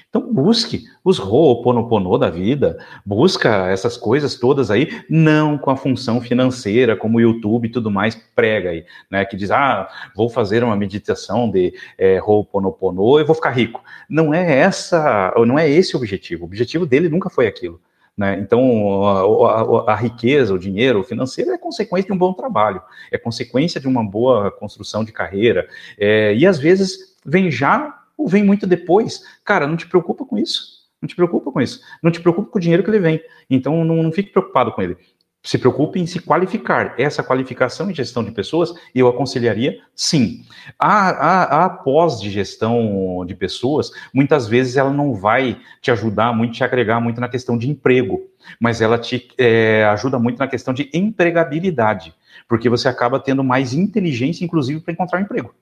[0.08, 6.20] então busque os Ho'oponopono da vida, busca essas coisas todas aí, não com a função
[6.20, 9.24] financeira, como o YouTube e tudo mais prega aí, né?
[9.24, 13.82] Que diz, ah, vou fazer uma meditação de é, Ho'oponopono e vou ficar rico.
[14.08, 16.42] Não é essa, não é esse o objetivo.
[16.42, 17.80] O objetivo dele nunca foi aquilo.
[18.20, 18.38] Né?
[18.38, 22.82] Então, a, a, a, riqueza, o dinheiro, o financeiro é consequência de um bom trabalho,
[23.10, 25.66] é consequência de uma boa construção de carreira,
[25.98, 30.36] é, e às vezes vem já ou vem muito depois, cara, não te preocupa com
[30.36, 30.80] isso.
[31.00, 31.80] Não te preocupa com isso.
[32.02, 33.22] Não te preocupa com o dinheiro que ele vem.
[33.48, 34.98] Então, não, não fique preocupado com ele.
[35.43, 36.95] Se preocupe em se qualificar.
[36.99, 40.45] Essa qualificação em gestão de pessoas, eu aconselharia sim.
[40.78, 46.34] A, a, a pós de gestão de pessoas, muitas vezes ela não vai te ajudar
[46.34, 48.20] muito, te agregar muito na questão de emprego,
[48.61, 52.14] mas ela te é, ajuda muito na questão de empregabilidade,
[52.47, 55.55] porque você acaba tendo mais inteligência, inclusive, para encontrar emprego.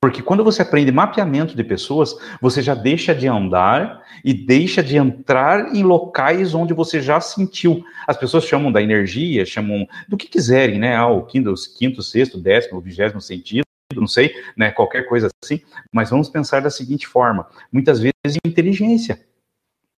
[0.00, 4.96] Porque quando você aprende mapeamento de pessoas, você já deixa de andar e deixa de
[4.96, 7.82] entrar em locais onde você já sentiu.
[8.06, 10.94] As pessoas chamam da energia, chamam do que quiserem, né?
[10.94, 14.70] Ah, o quinto, quinto sexto, décimo, vigésimo sentido, não sei, né?
[14.70, 15.62] Qualquer coisa assim.
[15.90, 19.24] Mas vamos pensar da seguinte forma: muitas vezes inteligência,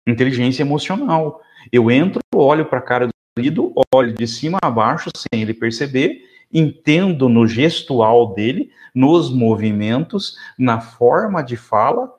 [0.07, 1.40] inteligência emocional.
[1.72, 5.55] Eu entro, olho para a cara do marido, olho de cima a baixo sem ele
[5.55, 6.22] perceber
[6.53, 12.12] entendo no gestual dele, nos movimentos, na forma de fala,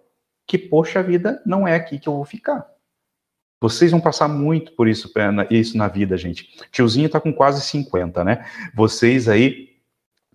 [0.45, 2.65] que, poxa vida, não é aqui que eu vou ficar.
[3.59, 5.11] Vocês vão passar muito por isso,
[5.49, 6.47] isso na vida, gente.
[6.71, 8.45] Tiozinho tá com quase 50, né?
[8.75, 9.69] Vocês aí,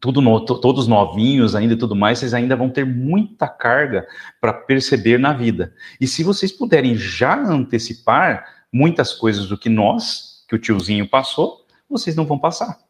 [0.00, 4.06] tudo no, todos novinhos ainda e tudo mais, vocês ainda vão ter muita carga
[4.40, 5.72] para perceber na vida.
[6.00, 11.64] E se vocês puderem já antecipar muitas coisas do que nós, que o tiozinho passou,
[11.88, 12.80] vocês não vão passar.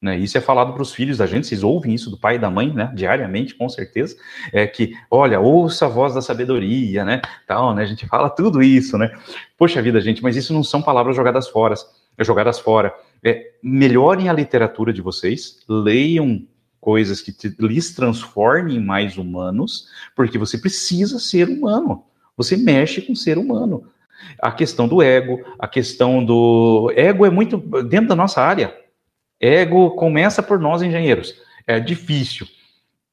[0.00, 0.18] Né?
[0.18, 2.50] Isso é falado para os filhos da gente, vocês ouvem isso do pai e da
[2.50, 2.92] mãe, né?
[2.94, 4.16] Diariamente, com certeza.
[4.52, 7.22] É que, olha, ouça a voz da sabedoria, né?
[7.46, 7.82] Tal, né?
[7.82, 9.10] A gente fala tudo isso, né?
[9.56, 11.74] Poxa vida, gente, mas isso não são palavras jogadas fora.
[12.20, 12.94] Jogadas fora.
[13.24, 16.46] É, melhorem a literatura de vocês, leiam
[16.78, 22.04] coisas que te, lhes transformem em mais humanos, porque você precisa ser humano.
[22.36, 23.84] Você mexe com o ser humano.
[24.40, 26.92] A questão do ego, a questão do.
[26.94, 28.85] Ego é muito dentro da nossa área
[29.40, 31.34] Ego começa por nós engenheiros.
[31.66, 32.46] É difícil.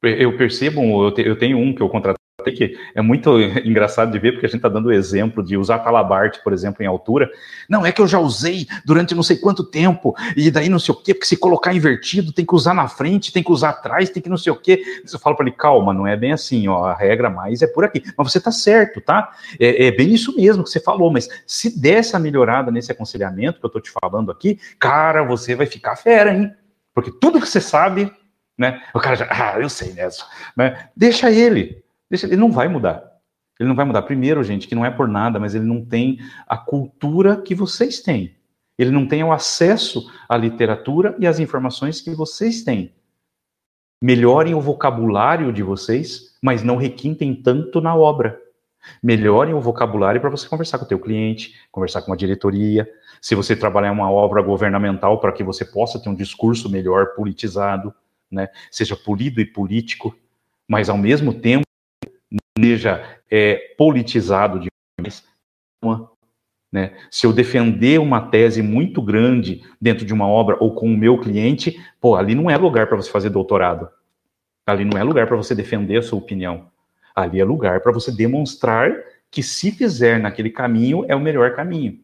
[0.02, 4.46] Eu percebo, eu tenho um que eu contratei que é muito engraçado de ver, porque
[4.46, 7.30] a gente está dando o exemplo de usar talabarte, por exemplo, em altura.
[7.68, 10.94] Não, é que eu já usei durante não sei quanto tempo, e daí não sei
[10.94, 14.10] o quê, porque se colocar invertido, tem que usar na frente, tem que usar atrás,
[14.10, 14.82] tem que não sei o quê.
[15.10, 17.84] Eu falo para ele, calma, não é bem assim, ó, a regra mais é por
[17.84, 18.02] aqui.
[18.16, 19.30] Mas você está certo, tá?
[19.60, 23.60] É, é, bem isso mesmo que você falou, mas se der essa melhorada nesse aconselhamento
[23.60, 26.52] que eu estou te falando aqui, cara, você vai ficar fera, hein?
[26.92, 28.12] Porque tudo que você sabe,
[28.56, 28.82] né?
[28.94, 30.24] O cara já, ah, eu sei nessa,
[30.56, 30.88] né?
[30.96, 31.83] Deixa ele,
[32.14, 33.02] Deixa, ele não vai mudar.
[33.58, 34.02] Ele não vai mudar.
[34.02, 38.00] Primeiro, gente, que não é por nada, mas ele não tem a cultura que vocês
[38.00, 38.36] têm.
[38.78, 42.94] Ele não tem o acesso à literatura e às informações que vocês têm.
[44.00, 48.40] Melhorem o vocabulário de vocês, mas não requintem tanto na obra.
[49.02, 52.88] Melhorem o vocabulário para você conversar com o teu cliente, conversar com a diretoria.
[53.20, 57.92] Se você trabalhar uma obra governamental, para que você possa ter um discurso melhor politizado,
[58.30, 58.50] né?
[58.70, 60.16] seja polido e político,
[60.68, 61.64] mas ao mesmo tempo
[62.58, 65.24] seja é, politizado demais.
[66.72, 66.96] Né?
[67.10, 71.20] Se eu defender uma tese muito grande dentro de uma obra ou com o meu
[71.20, 73.88] cliente, pô, ali não é lugar para você fazer doutorado.
[74.66, 76.70] Ali não é lugar para você defender a sua opinião.
[77.14, 78.92] Ali é lugar para você demonstrar
[79.30, 82.00] que se fizer naquele caminho é o melhor caminho.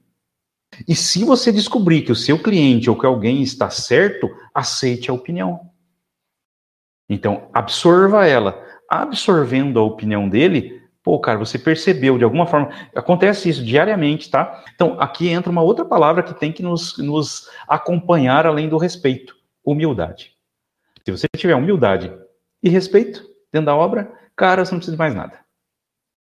[0.86, 5.14] E se você descobrir que o seu cliente ou que alguém está certo, aceite a
[5.14, 5.68] opinião.
[7.08, 12.70] Então, absorva ela absorvendo a opinião dele, pô, cara, você percebeu de alguma forma.
[12.94, 14.64] Acontece isso diariamente, tá?
[14.74, 19.36] Então, aqui entra uma outra palavra que tem que nos, nos acompanhar além do respeito:
[19.64, 20.34] humildade.
[21.04, 22.12] Se você tiver humildade
[22.62, 25.38] e respeito dentro da obra, cara, você não precisa de mais nada.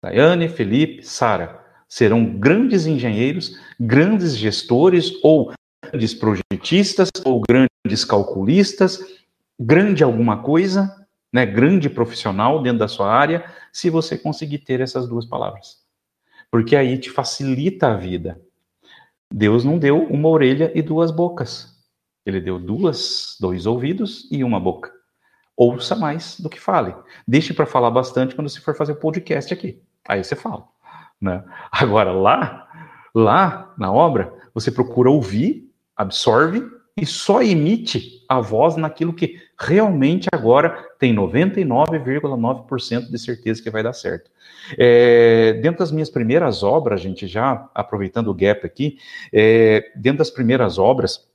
[0.03, 5.53] Daiane, Felipe, Sara serão grandes engenheiros, grandes gestores ou
[5.83, 8.99] grandes projetistas ou grandes calculistas,
[9.59, 11.04] grande alguma coisa,
[11.35, 15.83] né, grande profissional dentro da sua área, se você conseguir ter essas duas palavras.
[16.49, 18.39] Porque aí te facilita a vida.
[19.29, 21.75] Deus não deu uma orelha e duas bocas.
[22.25, 24.93] Ele deu duas, dois ouvidos e uma boca.
[25.57, 26.95] Ouça mais do que fale.
[27.27, 29.83] Deixe para falar bastante quando você for fazer o podcast aqui.
[30.07, 30.65] Aí você fala.
[31.19, 31.43] Né?
[31.69, 32.65] Agora, lá,
[33.13, 36.65] lá na obra, você procura ouvir, absorve
[36.95, 43.83] e só emite a voz naquilo que realmente agora tem 99,9% de certeza que vai
[43.83, 44.29] dar certo.
[44.77, 48.97] É, dentro das minhas primeiras obras, gente, já aproveitando o gap aqui,
[49.31, 51.27] é, dentro das primeiras obras,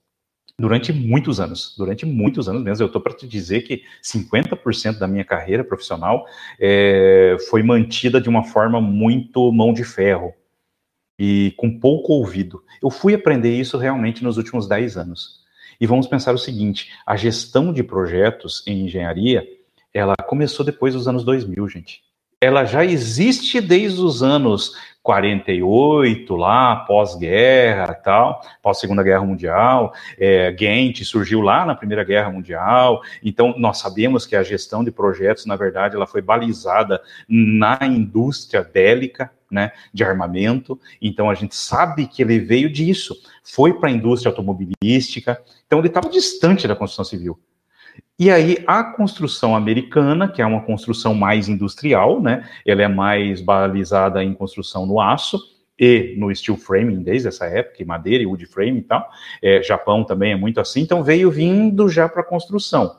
[0.59, 5.09] durante muitos anos, durante muitos anos mesmo, eu estou para te dizer que 50% da
[5.09, 6.27] minha carreira profissional
[6.61, 10.35] é, foi mantida de uma forma muito mão de ferro
[11.19, 12.63] e com pouco ouvido.
[12.83, 15.40] Eu fui aprender isso realmente nos últimos 10 anos.
[15.81, 19.47] E vamos pensar o seguinte: a gestão de projetos em engenharia,
[19.93, 22.03] ela começou depois dos anos 2000, gente.
[22.43, 24.73] Ela já existe desde os anos
[25.03, 33.03] 48, lá, pós-guerra tal, pós-segunda guerra mundial, é, Ghent surgiu lá na primeira guerra mundial,
[33.23, 38.63] então nós sabemos que a gestão de projetos, na verdade, ela foi balizada na indústria
[38.63, 43.93] bélica, né, de armamento, então a gente sabe que ele veio disso, foi para a
[43.93, 47.39] indústria automobilística, então ele estava distante da construção civil.
[48.19, 52.45] E aí a construção americana, que é uma construção mais industrial, né?
[52.67, 55.39] Ela é mais balizada em construção no aço
[55.79, 59.09] e no steel framing desde essa época, madeira e wood frame e tal.
[59.41, 62.97] É, Japão também é muito assim, então veio vindo já para construção.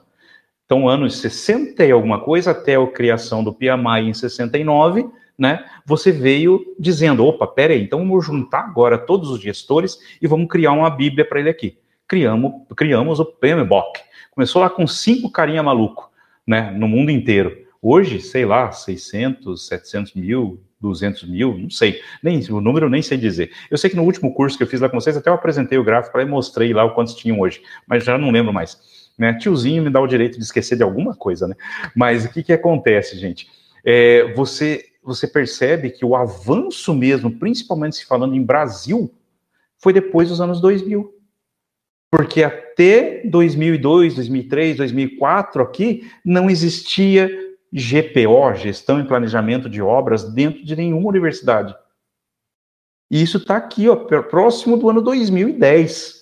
[0.65, 5.65] Então, anos 60 e alguma coisa, até a criação do PMI em 69, né?
[5.85, 10.71] Você veio dizendo, opa, peraí, então vamos juntar agora todos os gestores e vamos criar
[10.71, 11.77] uma bíblia para ele aqui.
[12.11, 14.01] Criamos, criamos o PMBOK,
[14.31, 16.11] Começou lá com cinco carinha maluco,
[16.45, 17.65] né, no mundo inteiro.
[17.81, 23.17] Hoje, sei lá, 600, 700 mil, 200 mil, não sei, nem o número nem sei
[23.17, 23.51] dizer.
[23.69, 25.77] Eu sei que no último curso que eu fiz lá com vocês, até eu apresentei
[25.77, 28.77] o gráfico e mostrei lá o quantos tinham hoje, mas já não lembro mais.
[29.17, 29.33] Né?
[29.35, 31.55] Tiozinho me dá o direito de esquecer de alguma coisa, né?
[31.95, 33.47] Mas o que, que acontece, gente?
[33.85, 39.09] É, você, você percebe que o avanço mesmo, principalmente se falando em Brasil,
[39.77, 41.20] foi depois dos anos 2000.
[42.11, 47.29] Porque até 2002, 2003, 2004 aqui não existia
[47.71, 51.73] GPO, Gestão e Planejamento de Obras, dentro de nenhuma universidade.
[53.09, 56.21] E isso está aqui, ó, próximo do ano 2010,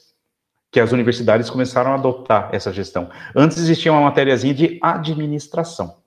[0.72, 3.10] que as universidades começaram a adotar essa gestão.
[3.36, 5.98] Antes existia uma matériazinha de administração.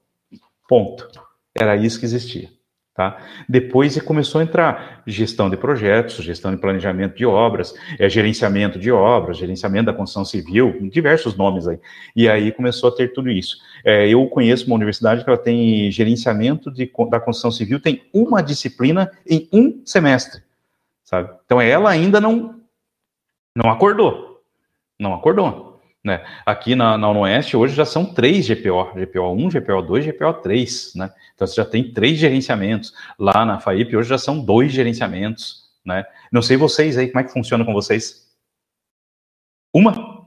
[0.69, 1.09] Ponto.
[1.55, 2.49] Era isso que existia.
[2.95, 3.17] Tá?
[3.49, 8.93] Depois começou a entrar gestão de projetos, gestão de planejamento de obras, é, gerenciamento de
[8.93, 11.81] obras, gerenciamento da construção civil, diversos nomes aí.
[12.15, 13.57] E aí começou a ter tudo isso.
[13.83, 18.43] É, eu conheço uma universidade que ela tem gerenciamento de, da construção civil, tem uma
[18.43, 20.43] disciplina em um semestre,
[21.03, 21.31] sabe?
[21.47, 22.61] Então ela ainda não,
[23.57, 24.43] não acordou,
[25.01, 25.72] não acordou.
[26.05, 26.25] Né?
[26.45, 31.13] Aqui na, na Oeste hoje já são três GPO, GPO1, GPO2, GPO3, né?
[31.33, 32.93] Então você já tem três gerenciamentos.
[33.17, 36.05] Lá na FAIP hoje já são dois gerenciamentos, né?
[36.33, 38.27] Não sei vocês aí, como é que funciona com vocês?
[39.73, 40.27] Uma?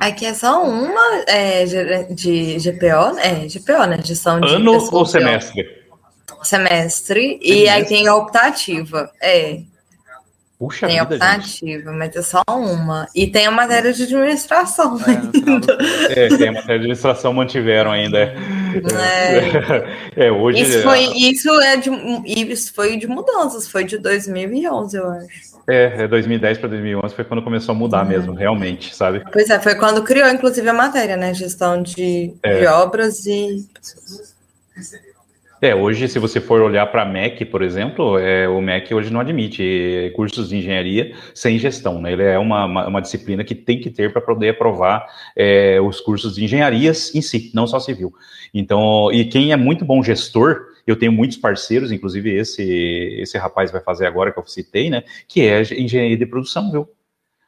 [0.00, 4.02] Aqui é só uma é, de GPO, é GPO, né?
[4.02, 5.86] Gestão de Ano ou semestre?
[6.42, 9.62] Semestre, e aí tem a optativa, é.
[10.58, 13.06] Puxa tem vida, optativa, mas é só uma.
[13.14, 15.78] E tem a matéria de administração é, ainda.
[16.10, 18.34] É, tem a matéria de administração, mantiveram ainda.
[20.16, 20.62] É, é hoje...
[20.62, 21.90] Isso, foi, isso, é de,
[22.26, 25.58] isso foi de mudanças, foi de 2011, eu acho.
[25.68, 28.08] É, é 2010 para 2011 foi quando começou a mudar uhum.
[28.08, 29.22] mesmo, realmente, sabe?
[29.32, 31.32] Pois é, foi quando criou, inclusive, a matéria, né?
[31.34, 32.60] Gestão de, é.
[32.60, 33.64] de obras e...
[35.60, 39.18] É, hoje, se você for olhar para MEC, por exemplo, é, o MEC hoje não
[39.18, 42.12] admite cursos de engenharia sem gestão, né?
[42.12, 45.04] Ele é uma, uma, uma disciplina que tem que ter para poder aprovar
[45.34, 48.14] é, os cursos de engenharias em si, não só civil.
[48.54, 52.62] Então, e quem é muito bom gestor, eu tenho muitos parceiros, inclusive esse,
[53.20, 55.02] esse rapaz vai fazer agora que eu citei, né?
[55.26, 56.88] Que é engenharia de produção, viu?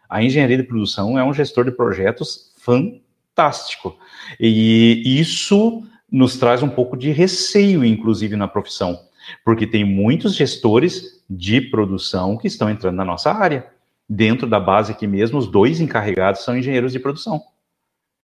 [0.08, 3.96] A engenharia de produção é um gestor de projetos fantástico.
[4.40, 8.98] E isso nos traz um pouco de receio, inclusive, na profissão,
[9.44, 13.66] porque tem muitos gestores de produção que estão entrando na nossa área.
[14.08, 17.40] Dentro da base aqui mesmo, os dois encarregados são engenheiros de produção.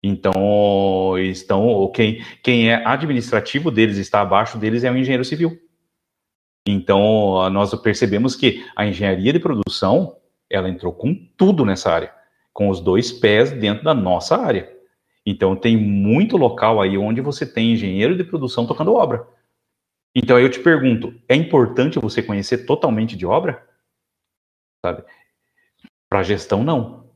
[0.02, 5.58] Então, estão quem, quem é administrativo deles está abaixo deles é o engenheiro civil.
[6.66, 10.16] Então, nós percebemos que a engenharia de produção,
[10.48, 12.12] ela entrou com tudo nessa área,
[12.52, 14.79] com os dois pés dentro da nossa área.
[15.30, 19.24] Então tem muito local aí onde você tem engenheiro de produção tocando obra.
[20.12, 23.64] Então eu te pergunto, é importante você conhecer totalmente de obra?
[24.84, 25.04] Sabe?
[26.08, 27.12] Para gestão não.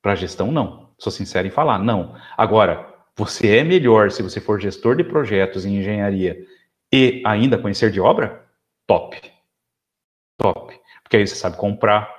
[0.00, 0.88] Para gestão não.
[0.98, 2.16] Sou sincero em falar, não.
[2.36, 6.46] Agora, você é melhor se você for gestor de projetos em engenharia
[6.90, 8.46] e ainda conhecer de obra?
[8.86, 9.20] Top.
[10.38, 10.80] Top.
[11.02, 12.10] Porque aí você sabe comprar,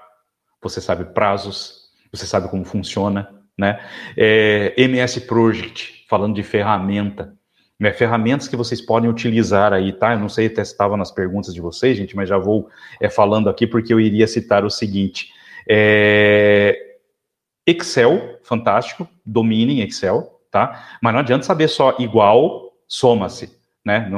[0.61, 3.79] você sabe prazos, você sabe como funciona, né?
[4.15, 7.33] É, MS Project, falando de ferramenta,
[7.79, 7.91] né?
[7.91, 10.13] ferramentas que vocês podem utilizar aí, tá?
[10.13, 13.49] Eu não sei se estava nas perguntas de vocês, gente, mas já vou é, falando
[13.49, 15.31] aqui porque eu iria citar o seguinte.
[15.69, 16.95] É,
[17.67, 20.97] Excel, fantástico, dominem Excel, tá?
[21.03, 24.11] Mas não adianta saber só igual, soma-se né?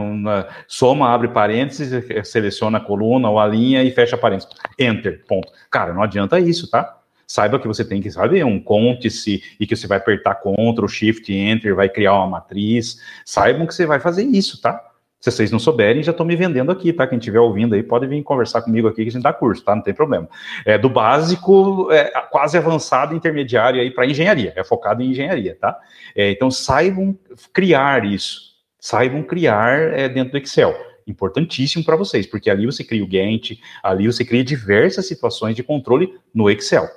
[0.67, 4.49] Soma, abre parênteses, seleciona a coluna ou a linha e fecha parênteses.
[4.77, 5.51] Enter, ponto.
[5.69, 7.00] Cara, não adianta isso, tá?
[7.31, 11.33] Saiba que você tem que saber um conte-se e que você vai apertar Ctrl, Shift,
[11.33, 12.99] Enter, vai criar uma matriz.
[13.25, 14.83] Saibam que você vai fazer isso, tá?
[15.19, 17.07] Se vocês não souberem, já estou me vendendo aqui, tá?
[17.07, 19.75] Quem estiver ouvindo aí pode vir conversar comigo aqui que a gente dá curso, tá?
[19.75, 20.27] Não tem problema.
[20.65, 24.51] É do básico, é, quase avançado, intermediário aí para engenharia.
[24.55, 25.79] É focado em engenharia, tá?
[26.15, 27.17] É, então saibam
[27.53, 28.51] criar isso
[28.81, 30.75] saibam criar é, dentro do Excel.
[31.05, 35.63] Importantíssimo para vocês, porque ali você cria o Gantt, ali você cria diversas situações de
[35.63, 36.89] controle no Excel.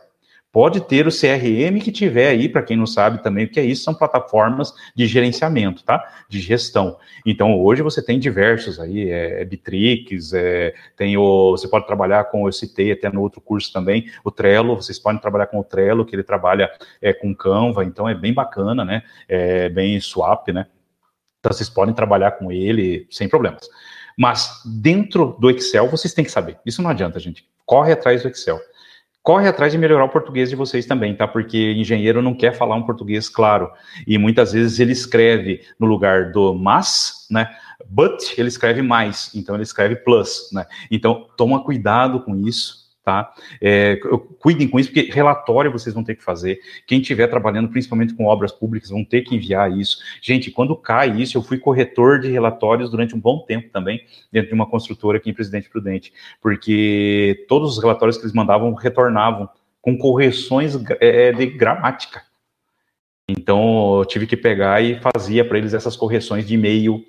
[0.54, 3.64] Pode ter o CRM que tiver aí, para quem não sabe também o que é
[3.64, 6.08] isso, são plataformas de gerenciamento, tá?
[6.28, 6.96] De gestão.
[7.26, 12.26] Então, hoje você tem diversos aí, é, é Bitrix, é, tem o, você pode trabalhar
[12.26, 15.64] com, eu citei até no outro curso também, o Trello, vocês podem trabalhar com o
[15.64, 16.70] Trello, que ele trabalha
[17.02, 19.02] é, com Canva, então é bem bacana, né?
[19.28, 20.66] É bem swap, né?
[21.40, 23.68] Então, vocês podem trabalhar com ele sem problemas.
[24.16, 26.58] Mas dentro do Excel, vocês têm que saber.
[26.64, 27.44] Isso não adianta, gente.
[27.66, 28.60] Corre atrás do Excel.
[29.24, 31.26] Corre atrás de melhorar o português de vocês também, tá?
[31.26, 33.70] Porque engenheiro não quer falar um português claro.
[34.06, 37.48] E muitas vezes ele escreve no lugar do mas, né?
[37.88, 39.34] But, ele escreve mais.
[39.34, 40.66] Então ele escreve plus, né?
[40.90, 43.32] Então toma cuidado com isso tá?
[43.60, 43.96] É,
[44.38, 46.58] cuidem com isso, porque relatório vocês vão ter que fazer.
[46.86, 49.98] Quem estiver trabalhando, principalmente com obras públicas, vão ter que enviar isso.
[50.22, 54.02] Gente, quando cai isso, eu fui corretor de relatórios durante um bom tempo também,
[54.32, 58.72] dentro de uma construtora aqui em Presidente Prudente, porque todos os relatórios que eles mandavam
[58.72, 59.48] retornavam
[59.82, 62.22] com correções é, de gramática.
[63.28, 67.04] Então, eu tive que pegar e fazia para eles essas correções de e-mail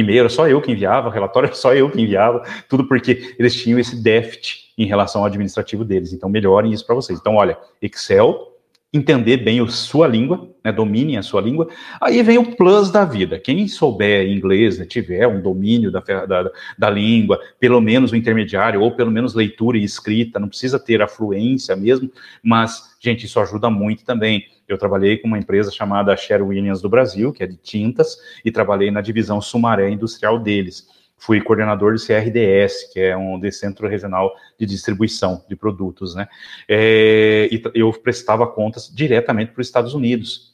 [0.00, 3.54] e-mail era só eu que enviava, relatório era só eu que enviava, tudo porque eles
[3.54, 6.12] tinham esse déficit em relação ao administrativo deles.
[6.12, 7.18] Então, melhorem isso para vocês.
[7.18, 8.48] Então, olha, Excel,
[8.92, 11.68] entender bem a sua língua, né, dominem a sua língua.
[12.00, 13.38] Aí vem o plus da vida.
[13.38, 18.80] Quem souber inglês, né, tiver um domínio da, da, da língua, pelo menos o intermediário,
[18.80, 22.10] ou pelo menos leitura e escrita, não precisa ter a fluência mesmo,
[22.42, 24.46] mas, gente, isso ajuda muito também.
[24.66, 28.50] Eu trabalhei com uma empresa chamada Sher Williams do Brasil, que é de tintas, e
[28.50, 30.86] trabalhei na divisão Sumaré Industrial deles
[31.18, 36.28] fui coordenador do CRDS, que é um de Centro Regional de Distribuição de Produtos, né?
[36.68, 40.47] É, e eu prestava contas diretamente para os Estados Unidos.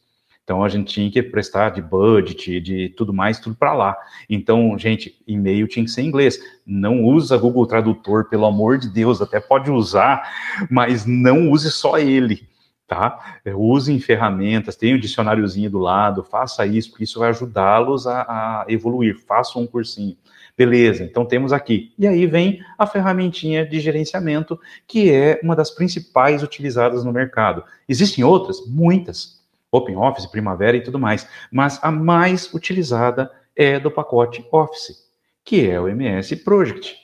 [0.44, 3.96] Então a gente tinha que prestar de budget, de tudo mais, tudo para lá.
[4.28, 6.38] Então, gente, e-mail tinha que ser em inglês.
[6.66, 10.22] Não usa Google Tradutor, pelo amor de Deus, até pode usar,
[10.70, 12.46] mas não use só ele
[12.86, 13.38] tá?
[13.56, 18.64] Usem ferramentas, tenha um dicionáriozinho do lado, faça isso, porque isso vai ajudá-los a, a,
[18.68, 19.18] evoluir.
[19.26, 20.16] Faça um cursinho.
[20.56, 21.92] Beleza, então temos aqui.
[21.98, 27.64] E aí vem a ferramentinha de gerenciamento, que é uma das principais utilizadas no mercado.
[27.88, 28.64] Existem outras?
[28.66, 29.33] Muitas.
[29.74, 31.28] Open Office, Primavera e tudo mais.
[31.50, 35.10] Mas a mais utilizada é do pacote Office,
[35.44, 36.96] que é o MS Project.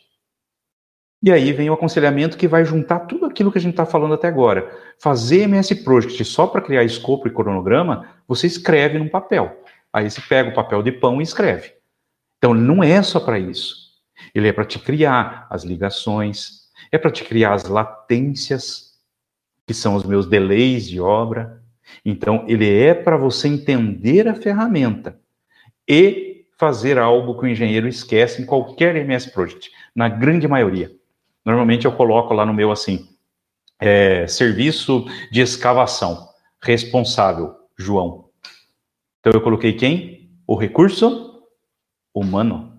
[1.22, 4.14] E aí vem o aconselhamento que vai juntar tudo aquilo que a gente está falando
[4.14, 4.70] até agora.
[4.98, 9.62] Fazer MS Project só para criar escopo e cronograma, você escreve num papel.
[9.92, 11.74] Aí você pega o papel de pão e escreve.
[12.38, 13.90] Então, não é só para isso.
[14.34, 18.94] Ele é para te criar as ligações, é para te criar as latências,
[19.66, 21.59] que são os meus delays de obra.
[22.04, 25.18] Então, ele é para você entender a ferramenta
[25.88, 30.92] e fazer algo que o engenheiro esquece em qualquer MS Project, na grande maioria.
[31.44, 33.08] Normalmente eu coloco lá no meu assim,
[33.80, 36.28] é, serviço de escavação,
[36.62, 38.26] responsável, João.
[39.18, 40.30] Então eu coloquei quem?
[40.46, 41.42] O recurso
[42.14, 42.70] humano.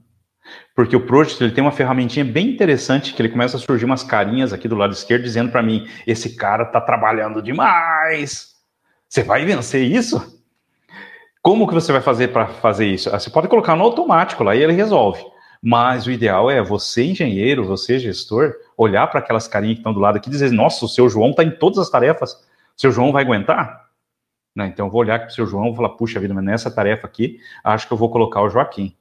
[0.76, 4.04] Porque o Project ele tem uma ferramentinha bem interessante que ele começa a surgir umas
[4.04, 8.52] carinhas aqui do lado esquerdo dizendo para mim: esse cara tá trabalhando demais.
[9.12, 10.42] Você vai vencer isso?
[11.42, 13.14] Como que você vai fazer para fazer isso?
[13.14, 15.22] Ah, você pode colocar no automático lá e ele resolve.
[15.62, 20.00] Mas o ideal é você, engenheiro, você, gestor, olhar para aquelas carinhas que estão do
[20.00, 22.36] lado aqui e dizer: nossa, o seu João está em todas as tarefas.
[22.36, 23.90] O seu João vai aguentar?
[24.56, 24.68] Né?
[24.68, 27.06] Então, eu vou olhar para o seu João e falar, puxa vida, mas nessa tarefa
[27.06, 28.96] aqui, acho que eu vou colocar o Joaquim.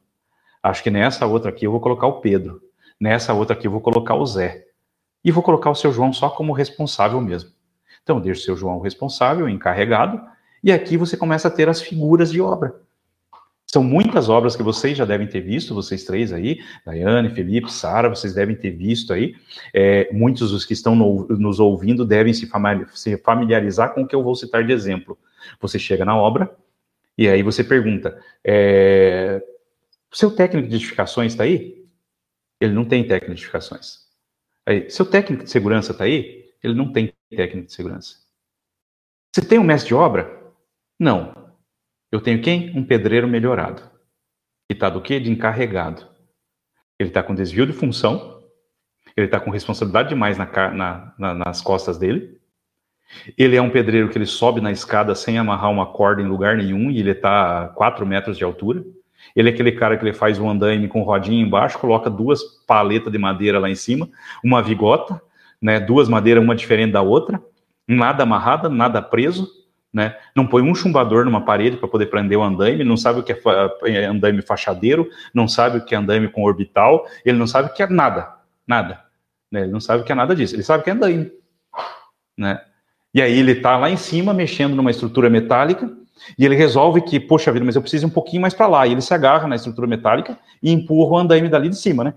[0.61, 2.61] Acho que nessa outra aqui eu vou colocar o Pedro.
[3.01, 4.65] Nessa outra aqui eu vou colocar o Zé.
[5.25, 7.60] E vou colocar o seu João só como responsável mesmo.
[8.03, 10.21] Então, deixa o seu João responsável, encarregado,
[10.63, 12.75] e aqui você começa a ter as figuras de obra.
[13.67, 18.09] São muitas obras que vocês já devem ter visto, vocês três aí, Daiane, Felipe, Sara,
[18.09, 19.37] vocês devem ter visto aí.
[19.73, 22.51] É, muitos dos que estão no, nos ouvindo devem se
[23.23, 25.17] familiarizar com o que eu vou citar de exemplo.
[25.61, 26.51] Você chega na obra
[27.17, 29.41] e aí você pergunta: é,
[30.11, 31.85] seu técnico de edificações está aí?
[32.61, 34.01] Ele não tem técnico de edificações.
[34.67, 36.40] Aí, seu técnico de segurança está aí?
[36.63, 38.17] Ele não tem técnico de segurança.
[39.33, 40.41] Você tem um mestre de obra?
[40.99, 41.53] Não.
[42.11, 42.77] Eu tenho quem?
[42.77, 43.83] Um pedreiro melhorado.
[44.69, 45.21] E está do quê?
[45.21, 46.09] De encarregado.
[46.99, 48.43] Ele está com desvio de função,
[49.17, 52.39] ele está com responsabilidade demais na, na, na, nas costas dele.
[53.37, 56.57] Ele é um pedreiro que ele sobe na escada sem amarrar uma corda em lugar
[56.57, 58.85] nenhum e ele está a 4 metros de altura.
[59.35, 63.13] Ele é aquele cara que ele faz um andaime com rodinha embaixo, coloca duas paletas
[63.13, 64.09] de madeira lá em cima,
[64.43, 65.21] uma vigota,
[65.61, 67.43] né, duas madeiras, uma diferente da outra,
[67.87, 69.49] nada amarrada, nada preso,
[69.93, 70.17] né?
[70.37, 73.33] Não põe um chumbador numa parede para poder prender o andaime, não sabe o que
[73.33, 73.39] é,
[73.87, 77.75] é andaime fachadeiro, não sabe o que é andaime com orbital, ele não sabe o
[77.75, 78.33] que é nada,
[78.67, 79.03] nada.
[79.51, 79.63] Né?
[79.63, 81.33] Ele não sabe o que é nada disso, ele sabe o que é andaime.
[82.39, 82.61] Né?
[83.13, 85.91] E aí ele está lá em cima mexendo numa estrutura metálica
[86.39, 88.87] e ele resolve que, poxa vida, mas eu preciso ir um pouquinho mais para lá.
[88.87, 92.15] E ele se agarra na estrutura metálica e empurra o andaime dali de cima, né?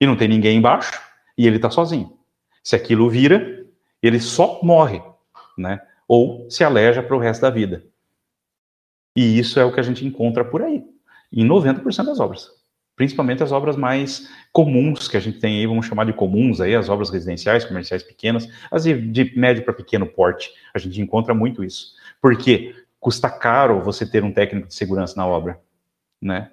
[0.00, 0.92] E não tem ninguém embaixo
[1.36, 2.15] e ele está sozinho.
[2.66, 3.64] Se aquilo vira,
[4.02, 5.00] ele só morre,
[5.56, 5.80] né?
[6.08, 7.84] Ou se aleja para o resto da vida.
[9.14, 10.82] E isso é o que a gente encontra por aí,
[11.32, 12.50] em 90% das obras
[12.96, 16.74] principalmente as obras mais comuns que a gente tem aí, vamos chamar de comuns aí,
[16.74, 21.62] as obras residenciais, comerciais pequenas, as de médio para pequeno porte, a gente encontra muito
[21.62, 21.94] isso.
[22.22, 25.60] Porque custa caro você ter um técnico de segurança na obra,
[26.20, 26.50] né?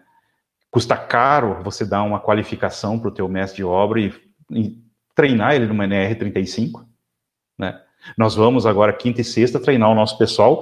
[0.69, 4.13] Custa caro você dar uma qualificação para o teu mestre de obra e,
[4.51, 4.83] e
[5.15, 6.85] treinar ele numa NR35,
[7.57, 7.79] né?
[8.17, 10.61] Nós vamos agora quinta e sexta treinar o nosso pessoal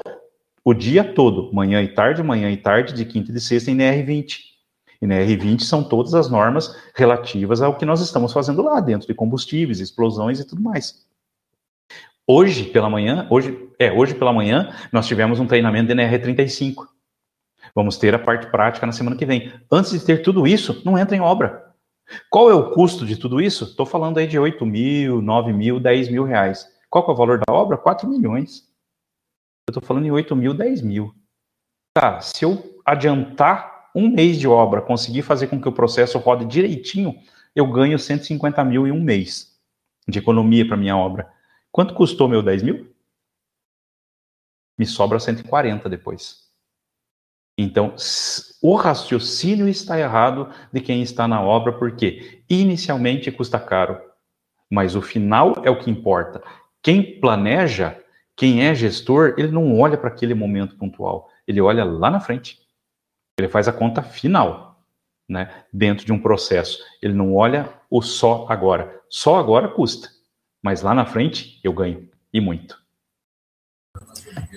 [0.64, 3.78] o dia todo, manhã e tarde, manhã e tarde, de quinta e de sexta em
[3.78, 4.38] NR20.
[5.02, 9.08] E na R20 são todas as normas relativas ao que nós estamos fazendo lá dentro
[9.08, 11.04] de combustíveis, explosões e tudo mais.
[12.28, 16.86] Hoje pela manhã, hoje, é, hoje pela manhã, nós tivemos um treinamento de NR35.
[17.74, 19.52] Vamos ter a parte prática na semana que vem.
[19.72, 21.61] Antes de ter tudo isso, não entra em obra.
[22.30, 23.66] Qual é o custo de tudo isso?
[23.66, 26.68] Estou falando aí de 8 mil, 9 mil, 10 mil reais.
[26.90, 27.78] Qual é o valor da obra?
[27.78, 28.70] 4 milhões.
[29.68, 31.14] Eu estou falando em 8 mil, 10 mil.
[31.94, 36.46] Tá, se eu adiantar um mês de obra, conseguir fazer com que o processo rode
[36.46, 37.16] direitinho,
[37.56, 39.60] eu ganho 150 mil em um mês
[40.08, 41.32] de economia para minha obra.
[41.72, 42.94] Quanto custou meu 10 mil?
[44.78, 46.41] Me sobra 140 depois.
[47.62, 47.96] Então,
[48.62, 54.00] o raciocínio está errado de quem está na obra, porque inicialmente custa caro,
[54.70, 56.42] mas o final é o que importa.
[56.82, 57.98] Quem planeja,
[58.36, 62.60] quem é gestor, ele não olha para aquele momento pontual, ele olha lá na frente.
[63.38, 64.84] Ele faz a conta final,
[65.30, 65.64] né?
[65.72, 66.80] Dentro de um processo.
[67.02, 69.02] Ele não olha o só agora.
[69.10, 70.10] Só agora custa,
[70.64, 72.80] mas lá na frente eu ganho e muito.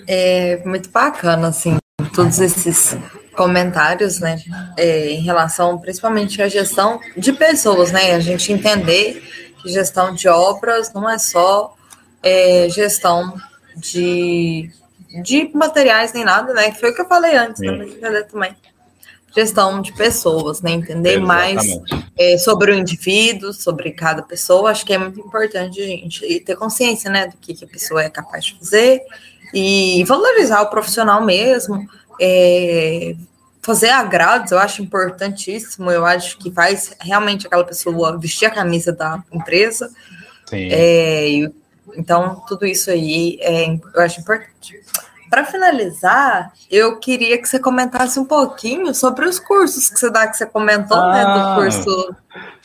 [0.07, 1.77] É muito bacana, assim,
[2.13, 2.97] todos esses
[3.35, 4.41] comentários, né,
[4.77, 9.21] é, em relação principalmente à gestão de pessoas, né, a gente entender
[9.61, 11.75] que gestão de obras não é só
[12.23, 13.35] é, gestão
[13.75, 14.69] de,
[15.21, 18.55] de materiais nem nada, né, que foi o que eu falei antes, né, também
[19.35, 20.71] gestão de pessoas, né?
[20.71, 21.61] Entender mais
[22.17, 24.71] é, sobre o indivíduo, sobre cada pessoa.
[24.71, 28.01] Acho que é muito importante a gente ter consciência, né, do que, que a pessoa
[28.01, 29.01] é capaz de fazer
[29.55, 31.87] e valorizar o profissional mesmo.
[32.21, 33.15] É,
[33.61, 35.89] fazer agrados, eu acho importantíssimo.
[35.89, 39.89] Eu acho que faz realmente aquela pessoa vestir a camisa da empresa.
[40.51, 41.49] É,
[41.95, 44.79] então, tudo isso aí é, eu acho importante.
[45.29, 50.27] Para finalizar, eu queria que você comentasse um pouquinho sobre os cursos que você dá,
[50.27, 52.15] que você comentou, ah, né, do ah, curso.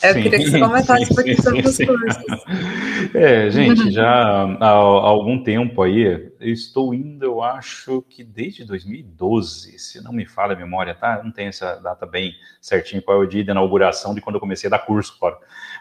[0.03, 3.15] Eu sim, queria que você comentasse sim, um pouquinho sobre os cursos.
[3.15, 8.65] É, gente, já há, há, algum tempo aí, eu estou indo, eu acho que desde
[8.65, 11.23] 2012, se não me falha a memória, tá?
[11.23, 14.41] Não tenho essa data bem certinha, qual é o dia de inauguração de quando eu
[14.41, 15.37] comecei a dar curso fora.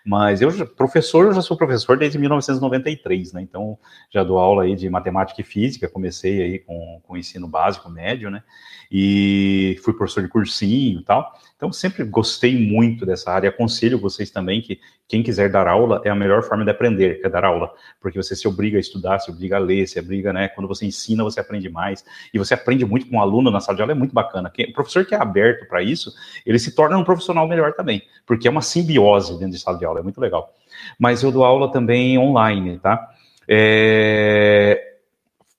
[0.06, 3.42] Mas eu, professor, eu já sou professor desde 1993, né?
[3.42, 3.78] Então,
[4.10, 8.30] já dou aula aí de matemática e física, comecei aí com, com ensino básico, médio,
[8.30, 8.44] né?
[8.92, 11.32] E fui professor de cursinho e tal.
[11.60, 13.50] Então, sempre gostei muito dessa área.
[13.50, 14.80] aconselho vocês também que
[15.10, 18.34] quem quiser dar aula é a melhor forma de aprender, é dar aula, porque você
[18.34, 20.48] se obriga a estudar, se obriga a ler, se obriga, né?
[20.48, 23.76] Quando você ensina, você aprende mais e você aprende muito com um aluno na sala
[23.76, 24.50] de aula, é muito bacana.
[24.70, 26.14] O professor que é aberto para isso,
[26.46, 29.84] ele se torna um profissional melhor também, porque é uma simbiose dentro de sala de
[29.84, 30.54] aula, é muito legal.
[30.98, 33.06] Mas eu dou aula também online, tá?
[33.46, 34.94] É,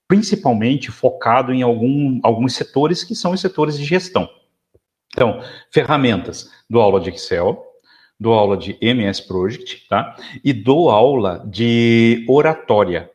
[0.07, 4.27] principalmente focado em algum, alguns setores que são os setores de gestão.
[5.13, 5.41] Então,
[5.71, 7.63] ferramentas, dou aula de Excel,
[8.19, 10.15] dou aula de MS Project, tá?
[10.43, 13.09] E dou aula de oratória,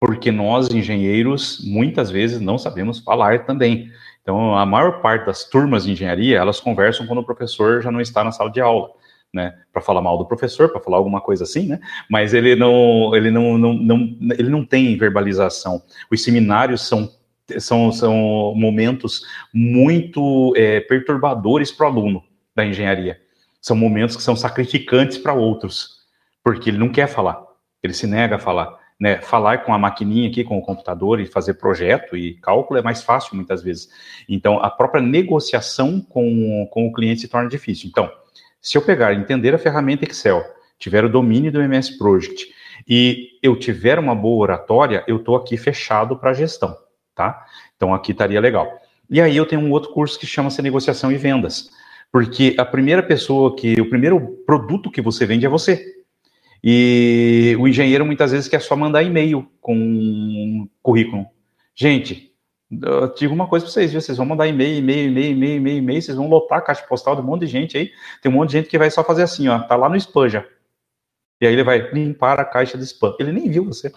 [0.00, 3.90] porque nós, engenheiros, muitas vezes não sabemos falar também.
[4.20, 8.00] Então, a maior parte das turmas de engenharia, elas conversam quando o professor já não
[8.00, 8.90] está na sala de aula
[9.34, 11.80] né, para falar mal do professor, para falar alguma coisa assim, né?
[12.08, 15.82] Mas ele não, ele não, não, não, ele não tem verbalização.
[16.10, 17.10] Os seminários são
[17.58, 19.22] são, são momentos
[19.52, 22.24] muito é, perturbadores para o aluno
[22.54, 23.20] da engenharia.
[23.60, 26.04] São momentos que são sacrificantes para outros,
[26.42, 27.42] porque ele não quer falar,
[27.82, 28.82] ele se nega a falar.
[29.00, 29.20] Né?
[29.20, 33.02] Falar com a maquininha aqui, com o computador e fazer projeto e cálculo é mais
[33.02, 33.88] fácil muitas vezes.
[34.28, 37.88] Então, a própria negociação com, com o cliente se torna difícil.
[37.88, 38.10] Então,
[38.60, 40.42] se eu pegar entender a ferramenta Excel,
[40.78, 42.54] tiver o domínio do MS Project
[42.88, 46.76] e eu tiver uma boa oratória, eu estou aqui fechado para gestão,
[47.14, 47.44] tá?
[47.76, 48.80] Então aqui estaria legal.
[49.08, 51.70] E aí eu tenho um outro curso que chama-se negociação e vendas,
[52.10, 55.94] porque a primeira pessoa que, o primeiro produto que você vende é você.
[56.62, 61.26] E o engenheiro muitas vezes quer só mandar e-mail com um currículo.
[61.74, 62.32] Gente,
[62.70, 63.92] eu digo uma coisa para vocês?
[63.92, 67.14] Vocês vão mandar e-mail, e-mail, e-mail, e-mail, e-mail, e-mail, vocês vão lotar a caixa postal
[67.14, 67.90] de um monte de gente aí.
[68.22, 70.28] Tem um monte de gente que vai só fazer assim, ó, tá lá no spam
[70.28, 70.44] já.
[71.40, 73.14] E aí ele vai limpar a caixa de spam.
[73.20, 73.92] Ele nem viu você.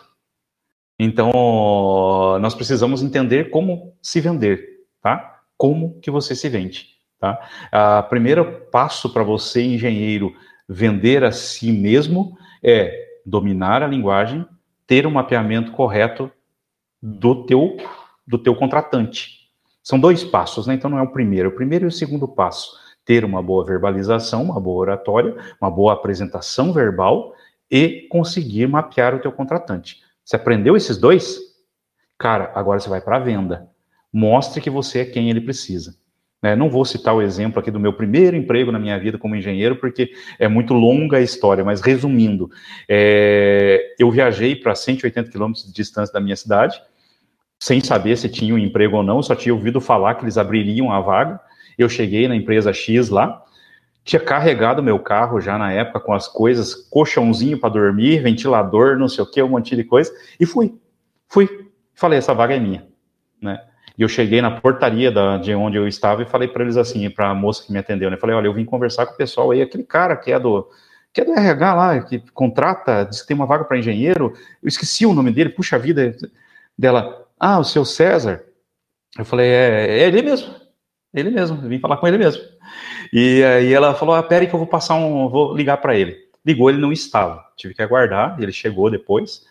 [1.00, 1.32] Então,
[2.41, 5.41] nós precisamos entender como se vender, tá?
[5.56, 6.88] Como que você se vende,
[7.20, 7.39] tá?
[7.72, 10.34] A primeiro passo para você, engenheiro,
[10.68, 14.45] vender a si mesmo é dominar a linguagem,
[14.88, 16.32] ter um mapeamento correto
[17.02, 17.78] do teu
[18.26, 19.38] do teu contratante.
[19.82, 20.74] São dois passos, né?
[20.74, 22.72] Então não é o primeiro, o primeiro e o segundo passo.
[23.06, 27.34] Ter uma boa verbalização, uma boa oratória, uma boa apresentação verbal
[27.72, 30.02] e conseguir mapear o teu contratante.
[30.28, 31.39] Você aprendeu esses dois?
[32.19, 33.69] Cara, agora você vai para a venda.
[34.11, 35.95] Mostre que você é quem ele precisa.
[36.43, 36.53] Né?
[36.53, 39.78] Não vou citar o exemplo aqui do meu primeiro emprego na minha vida como engenheiro,
[39.78, 42.49] porque é muito longa a história, mas resumindo,
[42.89, 43.95] é...
[43.97, 46.78] eu viajei para 180 quilômetros de distância da minha cidade,
[47.57, 50.91] sem saber se tinha um emprego ou não, só tinha ouvido falar que eles abririam
[50.91, 51.39] a vaga.
[51.78, 53.45] Eu cheguei na empresa X lá,
[54.08, 59.10] tinha carregado meu carro já na época com as coisas, colchãozinho para dormir, ventilador, não
[59.10, 60.74] sei o que, um monte de coisa, e fui.
[61.28, 61.70] Fui.
[61.93, 62.88] Falei, essa vaga é minha,
[63.41, 63.62] né?
[63.97, 67.10] E eu cheguei na portaria da, de onde eu estava e falei para eles assim,
[67.10, 68.16] para a moça que me atendeu, né?
[68.16, 70.70] Falei, olha, eu vim conversar com o pessoal aí, aquele cara que é do
[71.12, 74.34] que é do RH lá, que contrata, diz que tem uma vaga para engenheiro,
[74.64, 76.16] eu esqueci o nome dele, puxa vida,
[76.78, 78.45] dela, ah, o seu César?
[79.18, 80.53] Eu falei, é, é ele mesmo.
[81.14, 82.41] Ele mesmo, vim falar com ele mesmo.
[83.12, 86.18] E aí ela falou, ah, peraí que eu vou passar um, vou ligar para ele.
[86.45, 87.45] Ligou, ele não estava.
[87.55, 89.45] Tive que aguardar, ele chegou depois.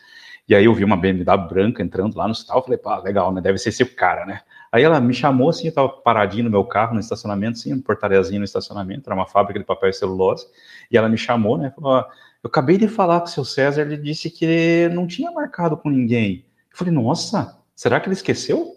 [0.49, 3.41] E aí eu vi uma BMW branca entrando lá no hospital, falei, pá, legal, né?
[3.41, 4.41] Deve ser esse cara, né?
[4.71, 7.81] Aí ela me chamou assim, eu tava paradinho no meu carro, no estacionamento, assim, um
[7.81, 10.47] portariazinho no estacionamento, era uma fábrica de papel e celulose,
[10.91, 11.73] e ela me chamou, né?
[11.75, 11.99] Falou,
[12.43, 15.91] eu acabei de falar com o seu César, ele disse que não tinha marcado com
[15.91, 16.45] ninguém.
[16.71, 18.75] Eu falei, nossa, Será que ele esqueceu?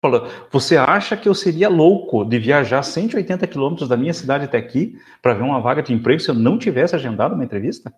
[0.00, 4.56] Falou, você acha que eu seria louco de viajar 180 quilômetros da minha cidade até
[4.56, 7.92] aqui para ver uma vaga de emprego se eu não tivesse agendado uma entrevista?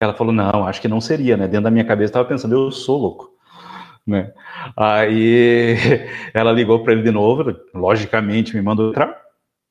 [0.00, 1.48] Ela falou, não, acho que não seria, né?
[1.48, 3.32] Dentro da minha cabeça estava pensando, eu sou louco.
[4.06, 4.32] Né?
[4.76, 5.76] Aí
[6.34, 9.18] ela ligou para ele de novo, logicamente me mandou entrar,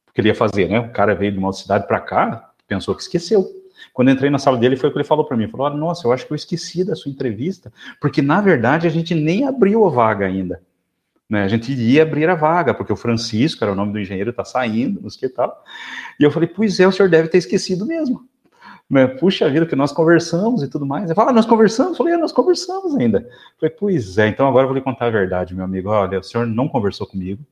[0.05, 0.79] porque ele ia fazer, né?
[0.79, 3.45] O cara veio de uma cidade para cá, pensou que esqueceu.
[3.93, 5.47] Quando entrei na sala dele, foi o que ele falou para mim.
[5.47, 7.71] Falou: Nossa, eu acho que eu esqueci da sua entrevista,
[8.01, 10.61] porque na verdade a gente nem abriu a vaga ainda.
[11.30, 11.43] Né?
[11.43, 14.45] A gente ia abrir a vaga, porque o Francisco, era o nome do engenheiro, está
[14.45, 15.63] saindo, não sei o que tal.
[16.19, 18.28] E eu falei: Pois é, o senhor deve ter esquecido mesmo.
[18.89, 19.05] Né?
[19.05, 21.05] Puxa vida, que nós conversamos e tudo mais.
[21.05, 21.91] Ele fala: ah, Nós conversamos?
[21.91, 23.19] Eu falei: é, Nós conversamos ainda.
[23.19, 25.89] Eu falei: Pois é, então agora eu vou lhe contar a verdade, meu amigo.
[25.89, 27.43] Olha, o senhor não conversou comigo.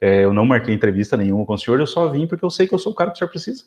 [0.00, 2.68] É, eu não marquei entrevista nenhuma com o senhor, eu só vim porque eu sei
[2.68, 3.64] que eu sou o cara que o senhor precisa.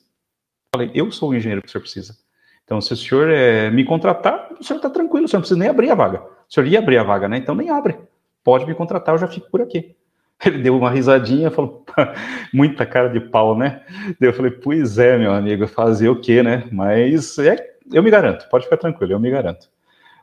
[0.74, 2.16] Falei, eu sou o engenheiro que o senhor precisa.
[2.64, 5.60] Então, se o senhor é, me contratar, o senhor está tranquilo, o senhor não precisa
[5.60, 6.22] nem abrir a vaga.
[6.22, 7.38] O senhor ia abrir a vaga, né?
[7.38, 7.97] Então nem abre.
[8.44, 9.96] Pode me contratar, eu já fico por aqui.
[10.46, 11.86] Ele deu uma risadinha, falou,
[12.54, 13.82] muita cara de pau, né?
[14.20, 16.68] Eu falei, pois é, meu amigo, fazer o quê, né?
[16.72, 19.70] Mas é, eu me garanto, pode ficar tranquilo, eu me garanto.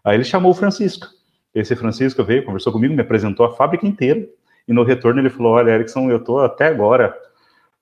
[0.04, 1.06] Aí ele chamou o Francisco.
[1.54, 4.26] Esse Francisco veio, conversou comigo, me apresentou a fábrica inteira,
[4.66, 7.16] e no retorno ele falou, olha, Erickson, eu estou até agora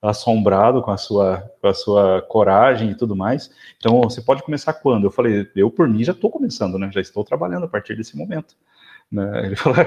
[0.01, 3.51] assombrado com a sua, com a sua coragem e tudo mais.
[3.77, 5.05] Então, você pode começar quando?
[5.05, 6.89] Eu falei, eu por mim já estou começando, né?
[6.93, 8.55] Já estou trabalhando a partir desse momento.
[9.11, 9.45] Né?
[9.45, 9.77] Ele falou,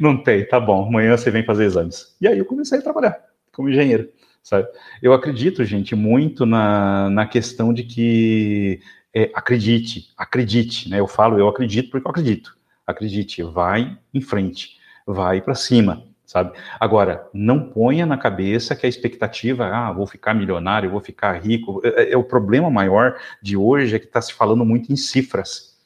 [0.00, 2.16] não tem, tá bom, amanhã você vem fazer exames.
[2.20, 3.18] E aí eu comecei a trabalhar
[3.52, 4.08] como engenheiro,
[4.42, 4.68] sabe?
[5.00, 8.80] Eu acredito, gente, muito na, na questão de que
[9.14, 10.98] é, acredite, acredite, né?
[10.98, 12.56] Eu falo, eu acredito porque eu acredito.
[12.86, 16.52] Acredite, vai em frente, vai para cima, sabe?
[16.80, 21.80] Agora, não ponha na cabeça que a expectativa, ah, vou ficar milionário, vou ficar rico.
[21.84, 24.96] É, é, é o problema maior de hoje é que está se falando muito em
[24.96, 25.78] cifras.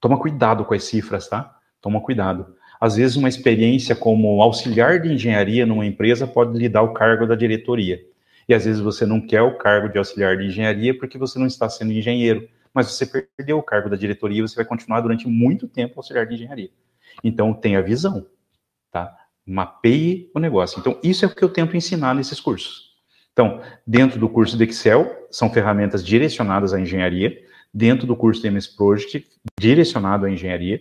[0.00, 1.56] Toma cuidado com as cifras, tá?
[1.82, 2.54] Toma cuidado.
[2.80, 7.26] Às vezes, uma experiência como auxiliar de engenharia numa empresa pode lhe dar o cargo
[7.26, 8.00] da diretoria.
[8.48, 11.46] E às vezes você não quer o cargo de auxiliar de engenharia porque você não
[11.46, 15.28] está sendo engenheiro, mas você perdeu o cargo da diretoria e você vai continuar durante
[15.28, 16.70] muito tempo auxiliar de engenharia.
[17.22, 18.26] Então, tenha visão,
[18.90, 19.14] tá?
[19.46, 20.80] Mapeie o negócio.
[20.80, 22.92] Então, isso é o que eu tento ensinar nesses cursos.
[23.32, 27.36] Então, dentro do curso de Excel, são ferramentas direcionadas à engenharia.
[27.72, 29.26] Dentro do curso de MS Project,
[29.58, 30.80] direcionado à engenharia.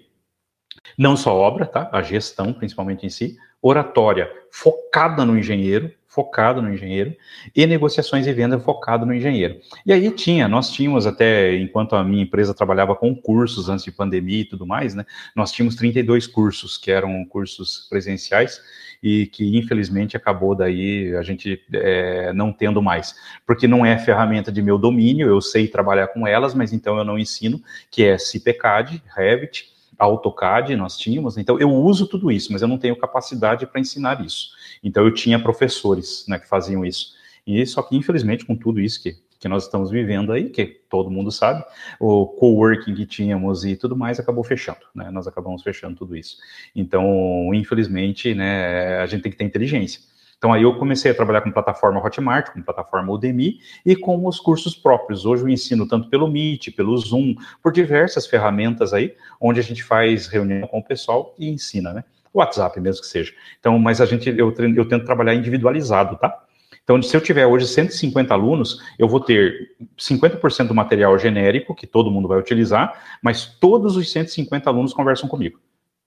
[0.98, 1.90] Não só obra, tá?
[1.92, 3.38] A gestão, principalmente em si.
[3.62, 7.16] Oratória, focada no engenheiro, focado no engenheiro,
[7.56, 9.58] e negociações e venda focado no engenheiro.
[9.86, 13.94] E aí tinha, nós tínhamos até, enquanto a minha empresa trabalhava com cursos antes de
[13.94, 18.60] pandemia e tudo mais, né, nós tínhamos 32 cursos, que eram cursos presenciais,
[19.02, 23.16] e que infelizmente acabou daí a gente é, não tendo mais,
[23.48, 27.06] porque não é ferramenta de meu domínio, eu sei trabalhar com elas, mas então eu
[27.06, 29.71] não ensino, que é CIPECAD, Revit,
[30.06, 34.26] AutoCAD nós tínhamos, então eu uso tudo isso, mas eu não tenho capacidade para ensinar
[34.26, 34.50] isso.
[34.84, 37.14] Então eu tinha professores né, que faziam isso.
[37.46, 41.10] E só que, infelizmente, com tudo isso que, que nós estamos vivendo aí, que todo
[41.10, 41.64] mundo sabe,
[42.00, 45.10] o coworking que tínhamos e tudo mais acabou fechando, né?
[45.10, 46.38] Nós acabamos fechando tudo isso.
[46.76, 50.02] Então, infelizmente, né, a gente tem que ter inteligência.
[50.42, 54.40] Então aí eu comecei a trabalhar com plataforma Hotmart, com plataforma Udemy e com os
[54.40, 55.24] cursos próprios.
[55.24, 59.84] Hoje eu ensino tanto pelo Meet, pelo Zoom, por diversas ferramentas aí, onde a gente
[59.84, 62.04] faz reunião com o pessoal e ensina, né?
[62.34, 63.32] WhatsApp mesmo que seja.
[63.60, 66.36] Então, mas a gente, eu, eu tento trabalhar individualizado, tá?
[66.84, 71.86] Então, se eu tiver hoje 150 alunos, eu vou ter 50% do material genérico, que
[71.86, 75.60] todo mundo vai utilizar, mas todos os 150 alunos conversam comigo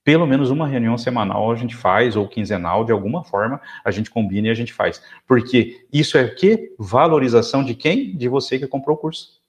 [0.05, 4.11] pelo menos uma reunião semanal a gente faz, ou quinzenal, de alguma forma, a gente
[4.11, 5.03] combina e a gente faz.
[5.27, 6.75] Porque isso é o quê?
[6.79, 8.15] Valorização de quem?
[8.15, 9.41] De você que comprou o curso.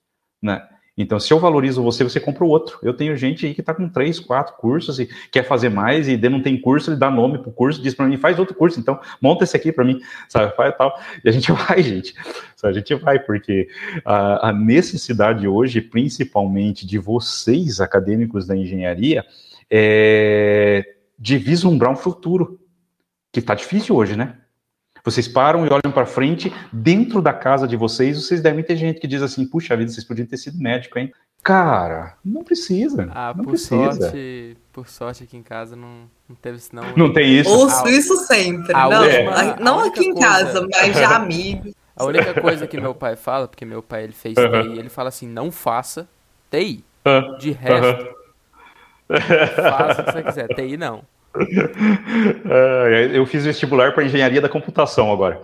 [0.42, 0.66] Né?
[0.98, 2.78] Então, se eu valorizo você, você compra o outro.
[2.82, 6.16] Eu tenho gente aí que está com três, quatro cursos e quer fazer mais e
[6.16, 8.80] não tem curso, ele dá nome para o curso, diz para mim, faz outro curso,
[8.80, 10.56] então monta esse aqui para mim, sabe?
[10.56, 10.98] Faz tal.
[11.22, 12.14] E a gente vai, gente.
[12.64, 13.68] A gente vai, porque
[14.04, 19.22] a, a necessidade hoje, principalmente de vocês, acadêmicos da engenharia,
[19.70, 22.60] é, de vislumbrar um futuro,
[23.32, 24.36] que está difícil hoje, né?
[25.04, 28.98] Vocês param e olham para frente, dentro da casa de vocês, vocês devem ter gente
[28.98, 31.12] que diz assim: puxa vida, vocês podiam ter sido médico, hein?
[31.44, 33.08] Cara, não precisa.
[33.14, 33.92] Ah, não por precisa.
[33.92, 36.82] sorte, por sorte aqui em casa não, não teve isso, não.
[36.96, 37.48] Não tem isso.
[37.48, 38.74] Ouço isso sempre.
[38.74, 41.72] a não, última- não a aqui em casa, mas já amigos.
[41.94, 45.08] A única coisa que meu pai fala, porque meu pai ele fez TI, ele fala
[45.08, 46.08] assim: não faça
[46.50, 46.84] TI.
[47.04, 48.15] Ah, De resto,
[49.08, 50.48] faça o que você quiser.
[50.48, 51.02] TI não.
[52.44, 55.40] ah, eu fiz vestibular para engenharia da computação agora.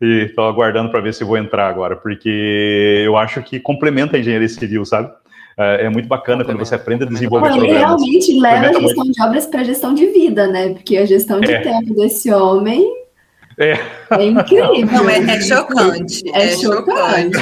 [0.00, 4.20] E estou aguardando para ver se vou entrar agora, porque eu acho que complementa a
[4.20, 5.10] engenharia civil, sabe?
[5.58, 8.00] É é muito bacana quando você aprende a desenvolver Bom, ele programas.
[8.02, 8.88] realmente leva a Complementa muito.
[8.96, 10.70] gestão de obras para gestão de vida, né?
[10.70, 11.60] Porque a gestão de É.
[11.60, 12.84] tempo desse homem
[13.58, 13.78] É.
[14.18, 14.86] é incrível.
[14.86, 16.22] Não, é, é chocante.
[16.34, 17.38] É É, chocante.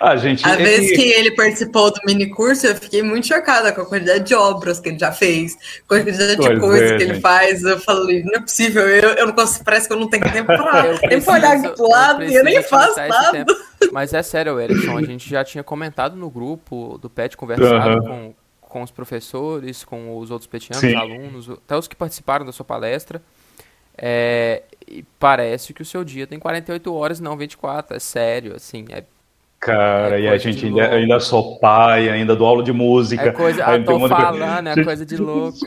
[0.00, 3.26] Ah, gente, A é vez que- que ele participou do mini curso, eu fiquei muito
[3.26, 5.54] chocada com a quantidade de obras que ele já fez,
[5.88, 7.22] com a quantidade de Pois coisas é, que ele gente.
[7.22, 7.62] faz.
[7.62, 10.46] Eu falei, não é possível, eu, eu não consigo, parece que eu não tenho tempo
[10.46, 13.46] pra, Eu nem pra olhar pro lado eu e eu nem faço nada.
[13.92, 18.00] Mas é sério, Erickson, a gente já tinha comentado no grupo do PET, conversado Aham.
[18.02, 20.94] com, com os professores, com os outros petianos, Sim.
[20.96, 23.22] alunos, até os que participaram da sua palestra.
[23.96, 27.96] É, e parece que o seu dia tem 48 horas, não 24.
[27.96, 28.84] É sério, assim.
[28.90, 29.04] É,
[29.64, 33.30] Cara, É e a gente ainda, ainda sou pai, ainda dou aula de música.
[33.30, 33.64] é coisa.
[33.64, 35.58] Ah, ainda tem tô falando, é coisa de louco.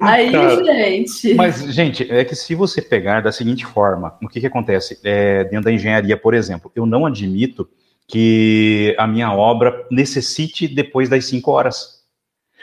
[0.00, 1.34] Aí, Cara, gente.
[1.34, 4.98] Mas, gente, é que se você pegar da seguinte forma, o que, que acontece?
[5.04, 7.68] É, dentro da engenharia, por exemplo, eu não admito
[8.08, 12.02] que a minha obra necessite depois das 5 horas.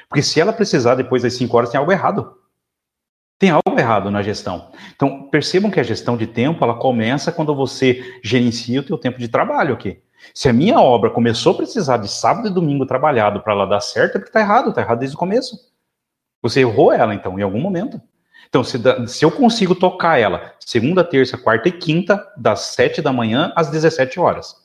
[0.10, 2.34] Porque se ela precisar depois das 5 horas, tem algo errado.
[3.40, 4.68] Tem algo errado na gestão.
[4.94, 9.18] Então, percebam que a gestão de tempo, ela começa quando você gerencia o teu tempo
[9.18, 10.00] de trabalho aqui.
[10.34, 13.82] Se a minha obra começou a precisar de sábado e domingo trabalhado para ela dar
[13.82, 15.72] certo, é porque está errado, está errado desde o começo.
[16.42, 18.02] Você errou ela, então, em algum momento.
[18.50, 23.14] Então, se, se, eu consigo tocar ela segunda, terça, quarta e quinta, das 7 da
[23.14, 24.56] manhã às 17 horas.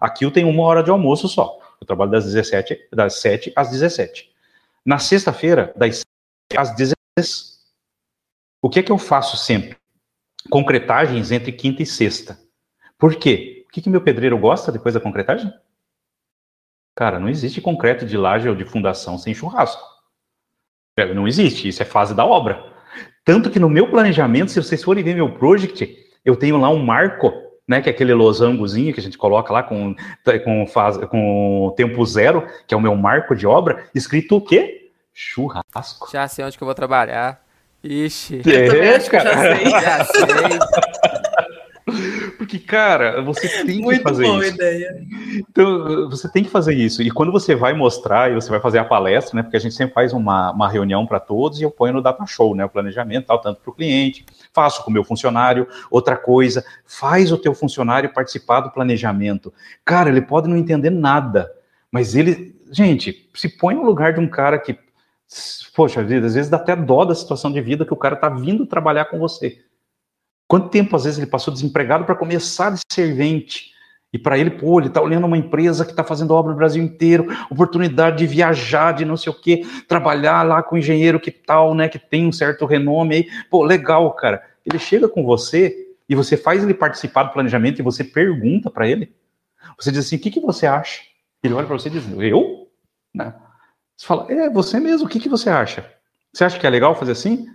[0.00, 1.58] Aqui eu tenho uma hora de almoço só.
[1.80, 4.30] Eu trabalho das 17, das 7 às 17.
[4.84, 6.04] Na sexta-feira, das 7
[6.56, 7.56] às 16.
[8.62, 9.76] O que é que eu faço sempre?
[10.50, 12.38] Concretagens entre quinta e sexta.
[12.98, 13.55] Por quê?
[13.76, 15.52] O que, que meu pedreiro gosta depois da concretagem?
[16.94, 19.82] Cara, não existe concreto de laje ou de fundação sem churrasco.
[21.14, 22.72] Não existe, isso é fase da obra.
[23.22, 26.82] Tanto que no meu planejamento, se vocês forem ver meu project, eu tenho lá um
[26.82, 27.30] marco,
[27.68, 29.94] né, que é aquele losangozinho que a gente coloca lá com,
[30.42, 34.90] com, faz, com tempo zero, que é o meu marco de obra, escrito o quê?
[35.12, 36.10] Churrasco.
[36.10, 37.44] Já sei onde que eu vou trabalhar.
[37.84, 38.40] Ixi.
[38.40, 39.34] É, cara.
[39.34, 39.70] Já sei.
[39.70, 41.12] Já sei.
[42.46, 44.54] Porque, cara, você tem Muito que fazer boa isso.
[44.54, 45.04] ideia.
[45.50, 47.02] Então, você tem que fazer isso.
[47.02, 49.42] E quando você vai mostrar e você vai fazer a palestra, né?
[49.42, 52.24] Porque a gente sempre faz uma, uma reunião para todos e eu ponho no data
[52.24, 52.64] show, né?
[52.64, 55.66] O planejamento, tal, tanto para o cliente, faço com o meu funcionário.
[55.90, 59.52] Outra coisa, faz o teu funcionário participar do planejamento.
[59.84, 61.50] Cara, ele pode não entender nada,
[61.90, 64.78] mas ele, gente, se põe no lugar de um cara que,
[65.74, 68.28] poxa vida, às vezes dá até dó da situação de vida que o cara tá
[68.28, 69.58] vindo trabalhar com você.
[70.48, 73.74] Quanto tempo, às vezes, ele passou desempregado para começar de servente?
[74.12, 76.82] E para ele, pô, ele está olhando uma empresa que está fazendo obra no Brasil
[76.82, 81.30] inteiro, oportunidade de viajar, de não sei o quê, trabalhar lá com um engenheiro que
[81.30, 83.28] tal, né, que tem um certo renome aí.
[83.50, 84.42] Pô, legal, cara.
[84.64, 85.76] Ele chega com você
[86.08, 89.14] e você faz ele participar do planejamento e você pergunta para ele.
[89.78, 91.02] Você diz assim: o que, que você acha?
[91.42, 92.68] Ele olha para você e diz: eu?
[93.14, 93.34] Né?
[93.96, 95.84] Você fala: é, você mesmo, o que, que você acha?
[96.32, 97.46] Você acha que é legal fazer assim?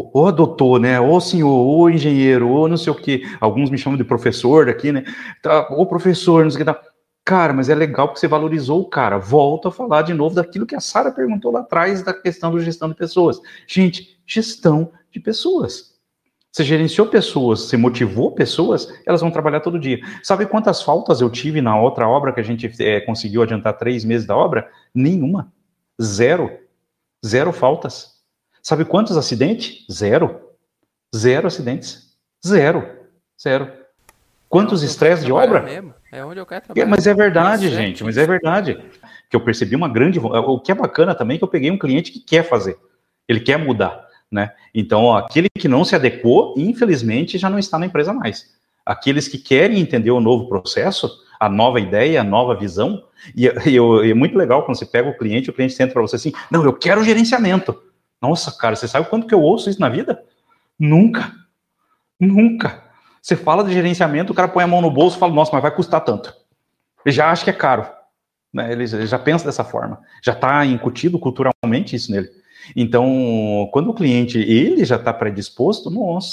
[0.00, 1.00] Ô doutor, né?
[1.00, 3.22] Ô senhor, ô engenheiro, ô não sei o que.
[3.40, 5.02] Alguns me chamam de professor aqui, né?
[5.42, 6.72] Tá, ô professor, não sei o que.
[6.72, 6.80] Tá.
[7.24, 9.18] Cara, mas é legal porque você valorizou o cara.
[9.18, 12.60] Volta a falar de novo daquilo que a Sara perguntou lá atrás da questão da
[12.60, 13.40] gestão de pessoas.
[13.66, 15.98] Gente, gestão de pessoas.
[16.52, 20.00] Você gerenciou pessoas, você motivou pessoas, elas vão trabalhar todo dia.
[20.22, 24.04] Sabe quantas faltas eu tive na outra obra que a gente é, conseguiu adiantar três
[24.04, 24.70] meses da obra?
[24.94, 25.52] Nenhuma.
[26.00, 26.50] Zero.
[27.24, 28.17] Zero faltas.
[28.68, 29.86] Sabe quantos acidentes?
[29.90, 30.42] Zero.
[31.16, 32.14] Zero acidentes.
[32.46, 32.86] Zero.
[33.42, 33.72] Zero.
[34.46, 35.62] Quantos estresses de obra?
[35.62, 35.94] Mesmo.
[36.12, 36.84] É onde eu quero trabalhar.
[36.84, 38.78] É, mas é verdade, gente, mas é verdade.
[39.30, 40.18] Que eu percebi uma grande.
[40.18, 42.76] O que é bacana também é que eu peguei um cliente que quer fazer.
[43.26, 44.06] Ele quer mudar.
[44.30, 44.52] Né?
[44.74, 48.54] Então, ó, aquele que não se adequou, infelizmente, já não está na empresa mais.
[48.84, 51.10] Aqueles que querem entender o novo processo,
[51.40, 53.02] a nova ideia, a nova visão,
[53.34, 56.02] e, e, e é muito legal quando você pega o cliente, o cliente senta para
[56.02, 57.87] você assim: não, eu quero gerenciamento.
[58.20, 60.22] Nossa, cara, você sabe quanto que eu ouço isso na vida?
[60.78, 61.32] Nunca.
[62.18, 62.82] Nunca.
[63.22, 65.62] Você fala de gerenciamento, o cara põe a mão no bolso e fala, nossa, mas
[65.62, 66.34] vai custar tanto.
[67.04, 67.86] Ele já acha que é caro.
[68.52, 68.72] Né?
[68.72, 70.00] Ele, já pensa dessa forma.
[70.22, 72.28] Já está incutido culturalmente isso nele.
[72.74, 76.28] Então, quando o cliente, ele já está predisposto, nossa,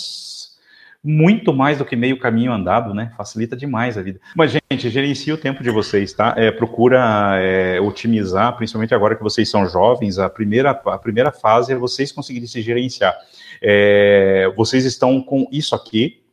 [1.07, 3.11] muito mais do que meio caminho andado, né?
[3.15, 4.19] Facilita demais a vida.
[4.35, 6.33] Mas, gente, gerencie o tempo de vocês, tá?
[6.35, 11.71] É, procura é, otimizar, principalmente agora que vocês são jovens, a primeira, a primeira fase
[11.71, 13.15] é vocês conseguirem se gerenciar.
[13.61, 16.23] É, vocês estão com isso aqui,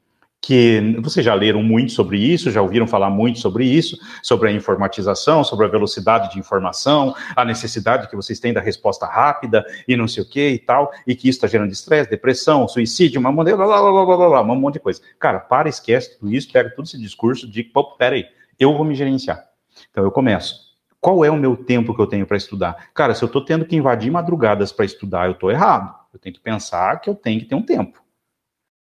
[0.43, 4.53] que vocês já leram muito sobre isso, já ouviram falar muito sobre isso, sobre a
[4.53, 9.97] informatização, sobre a velocidade de informação, a necessidade que vocês têm da resposta rápida e
[9.97, 13.31] não sei o que e tal, e que isso está gerando estresse, depressão, suicídio, uma
[13.31, 15.01] monte, blá, blá, blá, blá, blá, um monte de coisa.
[15.17, 18.27] Cara, para, esquece tudo isso, pega todo esse discurso de, pô, peraí,
[18.59, 19.45] eu vou me gerenciar.
[19.93, 20.73] Então eu começo.
[21.01, 22.89] Qual é o meu tempo que eu tenho para estudar?
[22.93, 25.95] Cara, se eu estou tendo que invadir madrugadas para estudar, eu estou errado.
[26.13, 28.02] Eu tenho que pensar que eu tenho que ter um tempo.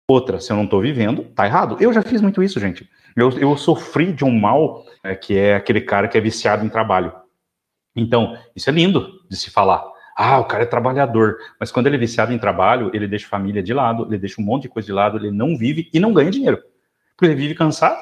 [0.09, 1.75] Outra, se eu não estou vivendo, tá errado.
[1.81, 2.89] Eu já fiz muito isso, gente.
[3.13, 6.69] Eu, eu sofri de um mal é, que é aquele cara que é viciado em
[6.69, 7.11] trabalho.
[7.93, 9.83] Então, isso é lindo de se falar.
[10.15, 11.37] Ah, o cara é trabalhador.
[11.59, 14.45] Mas quando ele é viciado em trabalho, ele deixa família de lado, ele deixa um
[14.45, 16.63] monte de coisa de lado, ele não vive e não ganha dinheiro.
[17.15, 18.01] Porque ele vive cansado.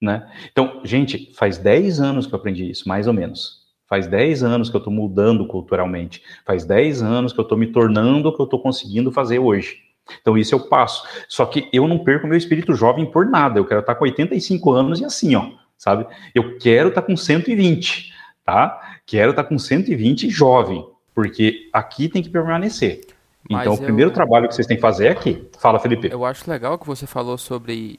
[0.00, 0.30] Né?
[0.52, 3.66] Então, gente, faz 10 anos que eu aprendi isso, mais ou menos.
[3.88, 6.22] Faz 10 anos que eu estou mudando culturalmente.
[6.46, 9.87] Faz 10 anos que eu estou me tornando o que eu estou conseguindo fazer hoje.
[10.20, 11.06] Então, isso eu passo.
[11.28, 13.58] Só que eu não perco meu espírito jovem por nada.
[13.58, 16.06] Eu quero estar com 85 anos e assim, ó, sabe?
[16.34, 18.12] Eu quero estar com 120,
[18.44, 18.98] tá?
[19.06, 23.00] Quero estar com 120 jovem, porque aqui tem que permanecer.
[23.48, 23.78] Mas então, eu...
[23.78, 25.48] o primeiro trabalho que vocês têm que fazer é aqui.
[25.58, 26.08] Fala, Felipe.
[26.10, 27.98] Eu acho legal que você falou sobre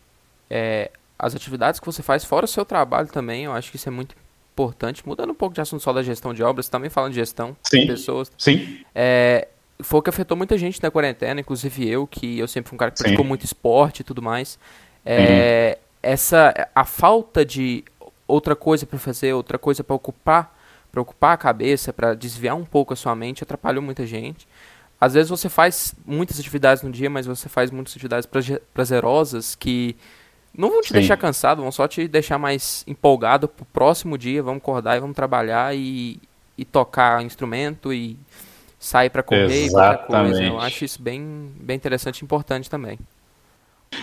[0.49, 3.45] é, as atividades que você faz fora o seu trabalho também.
[3.45, 4.15] Eu acho que isso é muito
[4.53, 5.07] importante.
[5.07, 7.81] Mudando um pouco de assunto só da gestão de obras, também falando de gestão sim,
[7.81, 8.31] de pessoas.
[8.37, 8.79] Sim.
[8.93, 9.47] É,
[9.81, 12.79] foi o que afetou muita gente na quarentena, inclusive eu, que eu sempre fui um
[12.79, 13.03] cara que Sim.
[13.03, 14.59] praticou muito esporte e tudo mais.
[15.05, 15.83] É, uhum.
[16.01, 17.83] Essa, a falta de
[18.27, 20.55] outra coisa para fazer, outra coisa para ocupar,
[20.91, 24.47] para ocupar a cabeça, para desviar um pouco a sua mente, atrapalhou muita gente.
[24.99, 28.27] às vezes você faz muitas atividades no dia, mas você faz muitas atividades
[28.73, 29.95] prazerosas que
[30.53, 30.95] não vão te Sim.
[30.95, 34.43] deixar cansado, vão só te deixar mais empolgado pro próximo dia.
[34.43, 36.19] Vamos acordar e vamos trabalhar e,
[36.57, 38.17] e tocar instrumento e
[38.79, 40.35] sair para correr Exatamente.
[40.35, 40.43] e coisa.
[40.43, 42.97] Eu acho isso bem, bem interessante e importante também.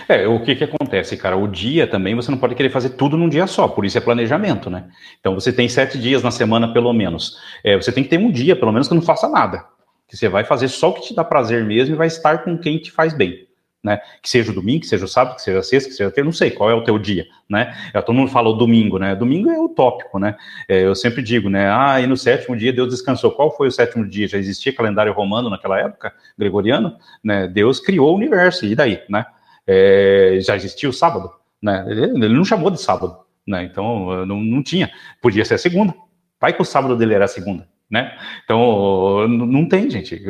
[0.07, 1.37] É, o que que acontece, cara?
[1.37, 4.01] O dia também você não pode querer fazer tudo num dia só, por isso é
[4.01, 4.85] planejamento, né?
[5.19, 7.37] Então você tem sete dias na semana, pelo menos.
[7.63, 9.65] É, você tem que ter um dia, pelo menos, que não faça nada.
[10.07, 12.57] Que você vai fazer só o que te dá prazer mesmo e vai estar com
[12.57, 13.46] quem te faz bem
[13.87, 14.01] né?
[14.21, 16.23] Que seja o domingo, que seja o sábado, que seja a sexta, que seja a
[16.23, 17.73] não sei qual é o teu dia, né?
[17.93, 19.15] É, todo mundo fala o domingo, né?
[19.15, 20.35] Domingo é utópico, né?
[20.67, 21.69] É, eu sempre digo, né?
[21.71, 23.31] Ah, e no sétimo dia Deus descansou.
[23.31, 24.27] Qual foi o sétimo dia?
[24.27, 27.47] Já existia calendário romano naquela época, gregoriano, né?
[27.47, 29.25] Deus criou o universo, e daí, né?
[29.65, 31.31] É, já existia o sábado,
[31.63, 31.85] né?
[31.87, 33.63] Ele, ele, não chamou de sábado, né?
[33.63, 34.91] Então, não, não tinha.
[35.21, 35.93] Podia ser a segunda.
[36.41, 38.17] Vai que o sábado dele era a segunda, né?
[38.43, 40.21] Então, não tem, gente.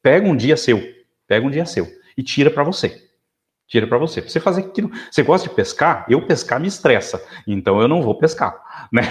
[0.00, 0.80] Pega um dia seu,
[1.26, 1.86] pega um dia seu
[2.16, 3.06] e tira para você.
[3.68, 4.20] Tira para você.
[4.20, 4.90] Você fazer aquilo.
[5.10, 6.06] Você gosta de pescar?
[6.08, 7.20] Eu pescar me estressa.
[7.46, 8.64] Então eu não vou pescar.
[8.92, 9.02] Né?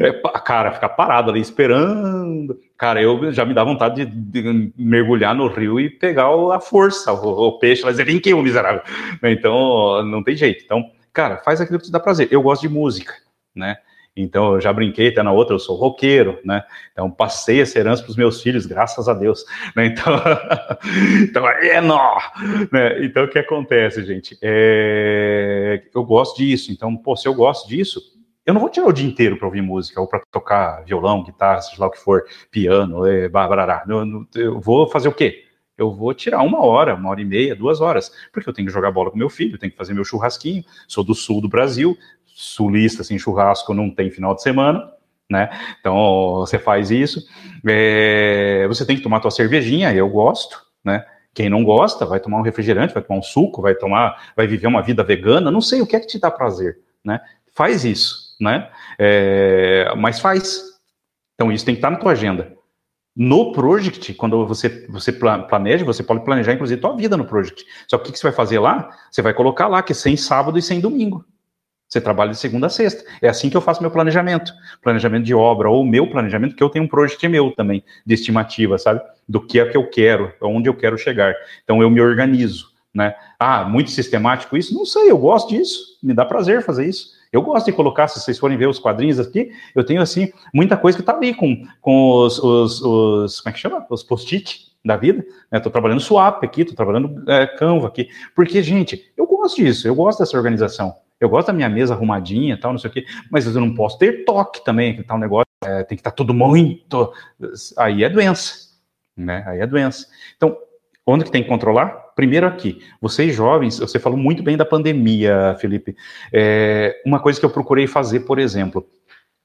[0.00, 2.58] É, cara, ficar parado ali esperando.
[2.76, 7.12] Cara, eu já me dá vontade de, de mergulhar no rio e pegar a força,
[7.12, 8.82] o, o peixe, mas vem que o miserável.
[9.22, 10.64] Então, não tem jeito.
[10.64, 12.26] Então, cara, faz aquilo que te dá prazer.
[12.32, 13.14] Eu gosto de música,
[13.54, 13.76] né?
[14.16, 16.64] Então, eu já brinquei até na outra, eu sou roqueiro, né?
[16.92, 19.44] Então, passei essa herança para os meus filhos, graças a Deus.
[19.76, 19.86] Né?
[19.86, 20.14] Então,
[21.22, 22.18] então é nó!
[22.72, 23.04] Né?
[23.04, 24.36] Então, o que acontece, gente?
[24.42, 25.82] É...
[25.94, 26.72] Eu gosto disso.
[26.72, 28.00] Então, pô, se eu gosto disso,
[28.44, 31.62] eu não vou tirar o dia inteiro para ouvir música, ou para tocar violão, guitarra,
[31.62, 33.84] seja lá o que for, piano, é, barará.
[33.88, 35.44] Eu, eu vou fazer o quê?
[35.80, 38.74] eu vou tirar uma hora, uma hora e meia, duas horas, porque eu tenho que
[38.74, 41.96] jogar bola com meu filho, tenho que fazer meu churrasquinho, sou do sul do Brasil,
[42.40, 44.90] sulista, assim, churrasco não tem final de semana,
[45.28, 45.50] né?
[45.78, 47.22] Então você faz isso.
[47.66, 51.04] É, você tem que tomar tua cervejinha, eu gosto, né?
[51.32, 54.66] Quem não gosta vai tomar um refrigerante, vai tomar um suco, vai tomar, vai viver
[54.66, 57.20] uma vida vegana, não sei o que é que te dá prazer, né?
[57.54, 58.68] Faz isso, né?
[58.98, 60.62] É, mas faz.
[61.34, 62.52] Então isso tem que estar na tua agenda.
[63.14, 67.64] No project, quando você, você planeja, você pode planejar inclusive tua vida no project.
[67.88, 68.88] Só que o que você vai fazer lá?
[69.10, 71.24] Você vai colocar lá que é sem sábado e sem domingo.
[71.90, 73.04] Você trabalha de segunda a sexta.
[73.20, 74.54] É assim que eu faço meu planejamento.
[74.80, 78.78] Planejamento de obra, ou meu planejamento, que eu tenho um projeto meu também, de estimativa,
[78.78, 79.00] sabe?
[79.28, 81.34] Do que é que eu quero, onde eu quero chegar.
[81.64, 83.16] Então eu me organizo, né?
[83.36, 84.72] Ah, muito sistemático isso?
[84.72, 85.98] Não sei, eu gosto disso.
[86.00, 87.08] Me dá prazer fazer isso.
[87.32, 90.76] Eu gosto de colocar, se vocês forem ver os quadrinhos aqui, eu tenho, assim, muita
[90.76, 93.84] coisa que tá ali com, com os, os, os como é que chama?
[93.90, 95.24] Os post-it da vida.
[95.52, 95.72] Estou né?
[95.72, 98.08] trabalhando swap aqui, estou trabalhando é, Canva aqui.
[98.34, 100.94] Porque, gente, eu gosto disso, eu gosto dessa organização.
[101.20, 103.98] Eu gosto da minha mesa arrumadinha tal, não sei o quê, mas eu não posso
[103.98, 107.12] ter toque também, que tal negócio, é, tem que estar tá tudo muito.
[107.76, 108.70] Aí é doença,
[109.14, 109.44] né?
[109.46, 110.06] Aí é doença.
[110.36, 110.56] Então,
[111.06, 111.88] onde que tem que controlar?
[112.16, 115.94] Primeiro aqui, vocês jovens, você falou muito bem da pandemia, Felipe.
[116.32, 118.88] É, uma coisa que eu procurei fazer, por exemplo,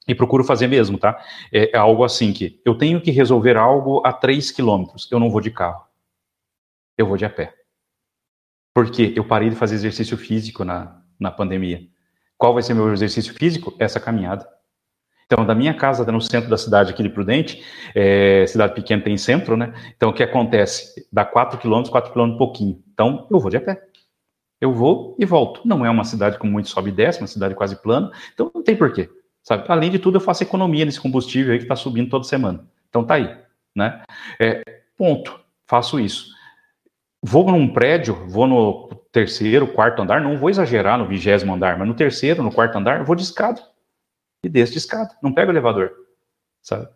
[0.07, 1.21] e procuro fazer mesmo, tá?
[1.51, 5.29] É, é algo assim que eu tenho que resolver algo a 3 quilômetros, eu não
[5.29, 5.83] vou de carro,
[6.97, 7.53] eu vou de a pé.
[8.73, 11.81] Porque eu parei de fazer exercício físico na, na pandemia.
[12.37, 13.73] Qual vai ser meu exercício físico?
[13.79, 14.47] Essa caminhada.
[15.25, 17.63] Então, da minha casa no centro da cidade aqui de Prudente,
[17.95, 19.73] é, cidade pequena tem centro, né?
[19.95, 21.07] Então, o que acontece?
[21.11, 22.83] Dá 4 quilômetros, 4 quilômetros pouquinho.
[22.93, 23.81] Então, eu vou de a pé.
[24.61, 25.61] Eu vou e volto.
[25.65, 28.11] Não é uma cidade com muito sobe e desce, uma cidade quase plana.
[28.33, 29.09] Então, não tem porquê.
[29.41, 29.65] Sabe?
[29.67, 32.67] Além de tudo, eu faço economia nesse combustível aí que está subindo toda semana.
[32.89, 33.35] Então, tá aí,
[33.75, 34.03] né?
[34.39, 34.61] É,
[34.97, 35.39] ponto.
[35.67, 36.27] Faço isso.
[37.21, 41.87] Vou num prédio, vou no terceiro, quarto andar, não vou exagerar no vigésimo andar, mas
[41.87, 43.61] no terceiro, no quarto andar, vou de escada.
[44.43, 45.93] E desço de escada, não pego o elevador.
[46.61, 46.89] Sabe?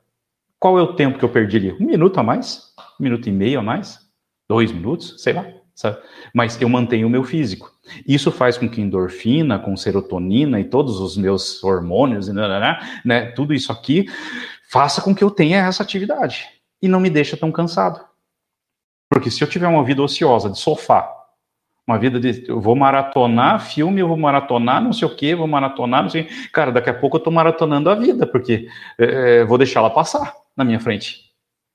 [0.59, 1.71] Qual é o tempo que eu perdi ali?
[1.71, 2.73] Um minuto a mais?
[2.99, 3.99] Um minuto e meio a mais?
[4.49, 5.15] Dois minutos?
[5.23, 5.45] Sei lá.
[5.73, 5.97] Sabe?
[6.33, 7.71] Mas eu mantenho o meu físico.
[8.05, 13.71] Isso faz com que endorfina, com serotonina e todos os meus hormônios, né tudo isso
[13.71, 14.07] aqui,
[14.69, 16.49] faça com que eu tenha essa atividade.
[16.81, 18.05] E não me deixa tão cansado.
[19.09, 21.18] Porque se eu tiver uma vida ociosa de sofá,
[21.89, 25.47] uma vida de eu vou maratonar filme, eu vou maratonar não sei o que, vou
[25.47, 26.27] maratonar não sei.
[26.53, 30.35] Cara, daqui a pouco eu tô maratonando a vida, porque é, vou deixar ela passar
[30.55, 31.31] na minha frente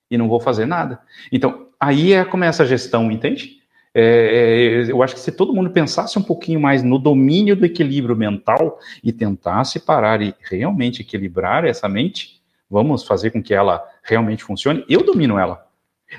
[0.09, 1.01] e não vou fazer nada.
[1.33, 3.57] Então, aí é, começa a gestão, entende?
[3.93, 7.65] É, é, eu acho que se todo mundo pensasse um pouquinho mais no domínio do
[7.67, 13.85] equilíbrio mental e tentasse parar e realmente equilibrar essa mente, vamos fazer com que ela
[14.05, 14.85] realmente funcione.
[14.89, 15.67] Eu domino ela.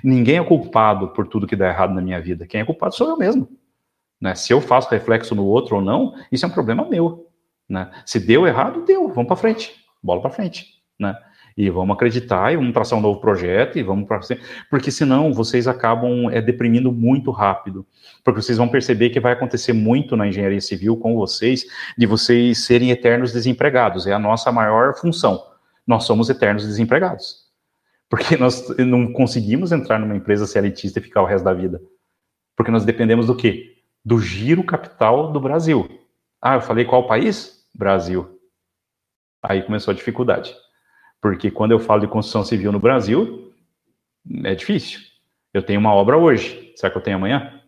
[0.04, 2.46] Ninguém é culpado por tudo que dá errado na minha vida.
[2.46, 3.48] Quem é culpado sou eu mesmo.
[4.20, 4.36] Né?
[4.36, 7.28] Se eu faço reflexo no outro ou não, isso é um problema meu.
[7.70, 7.90] Né?
[8.06, 9.08] Se deu errado, deu.
[9.10, 9.74] Vamos para frente.
[10.02, 10.82] Bola para frente.
[11.00, 11.16] Né?
[11.58, 14.20] E vamos acreditar e vamos traçar um novo projeto e vamos para
[14.70, 17.86] porque senão vocês acabam é, deprimindo muito rápido.
[18.24, 21.66] Porque vocês vão perceber que vai acontecer muito na engenharia civil com vocês,
[21.98, 24.06] de vocês serem eternos desempregados.
[24.06, 25.42] É a nossa maior função.
[25.88, 27.46] Nós somos eternos desempregados.
[28.10, 31.82] Porque nós não conseguimos entrar numa empresa CLTista e ficar o resto da vida.
[32.56, 33.75] Porque nós dependemos do quê?
[34.06, 35.90] Do giro capital do Brasil.
[36.42, 37.68] Ah, eu falei qual país?
[37.74, 38.40] Brasil.
[39.44, 40.56] Aí começou a dificuldade.
[41.22, 43.52] Porque quando eu falo de construção civil no Brasil,
[44.44, 45.00] é difícil.
[45.54, 47.62] Eu tenho uma obra hoje, será que eu tenho amanhã?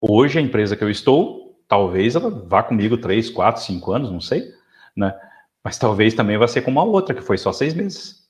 [0.00, 4.20] Hoje, a empresa que eu estou, talvez ela vá comigo três, quatro, cinco anos, não
[4.20, 4.52] sei,
[4.94, 5.18] né?
[5.62, 8.28] Mas talvez também vá ser com uma outra, que foi só seis meses.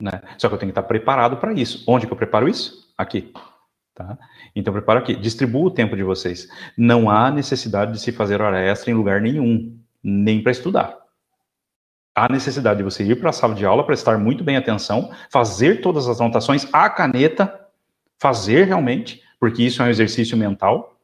[0.00, 0.22] Né?
[0.38, 1.84] Só que eu tenho que estar preparado para isso.
[1.86, 2.90] Onde que eu preparo isso?
[2.96, 3.32] Aqui.
[3.94, 4.18] Tá?
[4.56, 5.14] Então, preparo aqui.
[5.14, 6.48] Distribuo o tempo de vocês.
[6.76, 11.06] Não há necessidade de se fazer hora extra em lugar nenhum, nem para estudar
[12.16, 15.82] há necessidade de você ir para a sala de aula, prestar muito bem atenção, fazer
[15.82, 17.60] todas as anotações à caneta,
[18.18, 20.98] fazer realmente, porque isso é um exercício mental.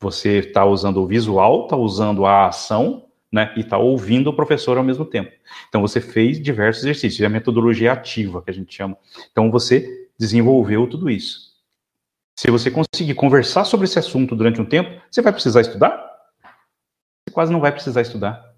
[0.00, 4.78] Você está usando o visual, está usando a ação, né, e está ouvindo o professor
[4.78, 5.32] ao mesmo tempo.
[5.68, 8.96] Então você fez diversos exercícios, é a metodologia ativa que a gente chama.
[9.32, 11.53] Então você desenvolveu tudo isso.
[12.36, 15.96] Se você conseguir conversar sobre esse assunto durante um tempo, você vai precisar estudar?
[17.26, 18.54] Você quase não vai precisar estudar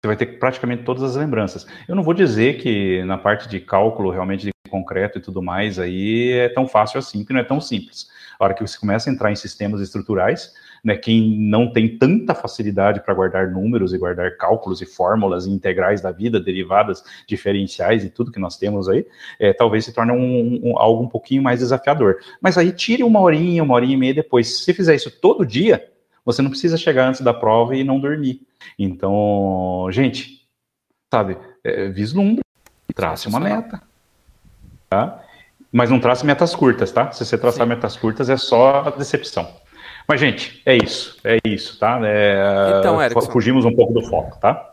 [0.00, 1.66] você vai ter praticamente todas as lembranças.
[1.88, 5.78] Eu não vou dizer que na parte de cálculo, realmente de concreto e tudo mais,
[5.78, 8.08] aí é tão fácil assim, que não é tão simples.
[8.38, 10.54] A hora que você começa a entrar em sistemas estruturais,
[10.84, 15.50] né, quem não tem tanta facilidade para guardar números e guardar cálculos e fórmulas e
[15.50, 19.06] integrais da vida, derivadas, diferenciais e tudo que nós temos aí,
[19.38, 22.18] é, talvez se torne um, um, algo um pouquinho mais desafiador.
[22.40, 24.58] Mas aí tire uma horinha, uma horinha e meia depois.
[24.58, 25.90] Se você fizer isso todo dia,
[26.24, 28.42] você não precisa chegar antes da prova e não dormir.
[28.78, 30.46] Então, gente,
[31.12, 32.42] sabe, é, vislumbre,
[32.94, 33.80] trace uma meta.
[34.90, 35.22] Tá?
[35.70, 37.10] Mas não trace metas curtas, tá?
[37.12, 37.68] Se você traçar Sim.
[37.68, 39.48] metas curtas, é só decepção.
[40.08, 41.18] Mas, gente, é isso.
[41.22, 42.00] É isso, tá?
[42.02, 44.72] É, então, Erickson, fugimos um pouco do foco, tá?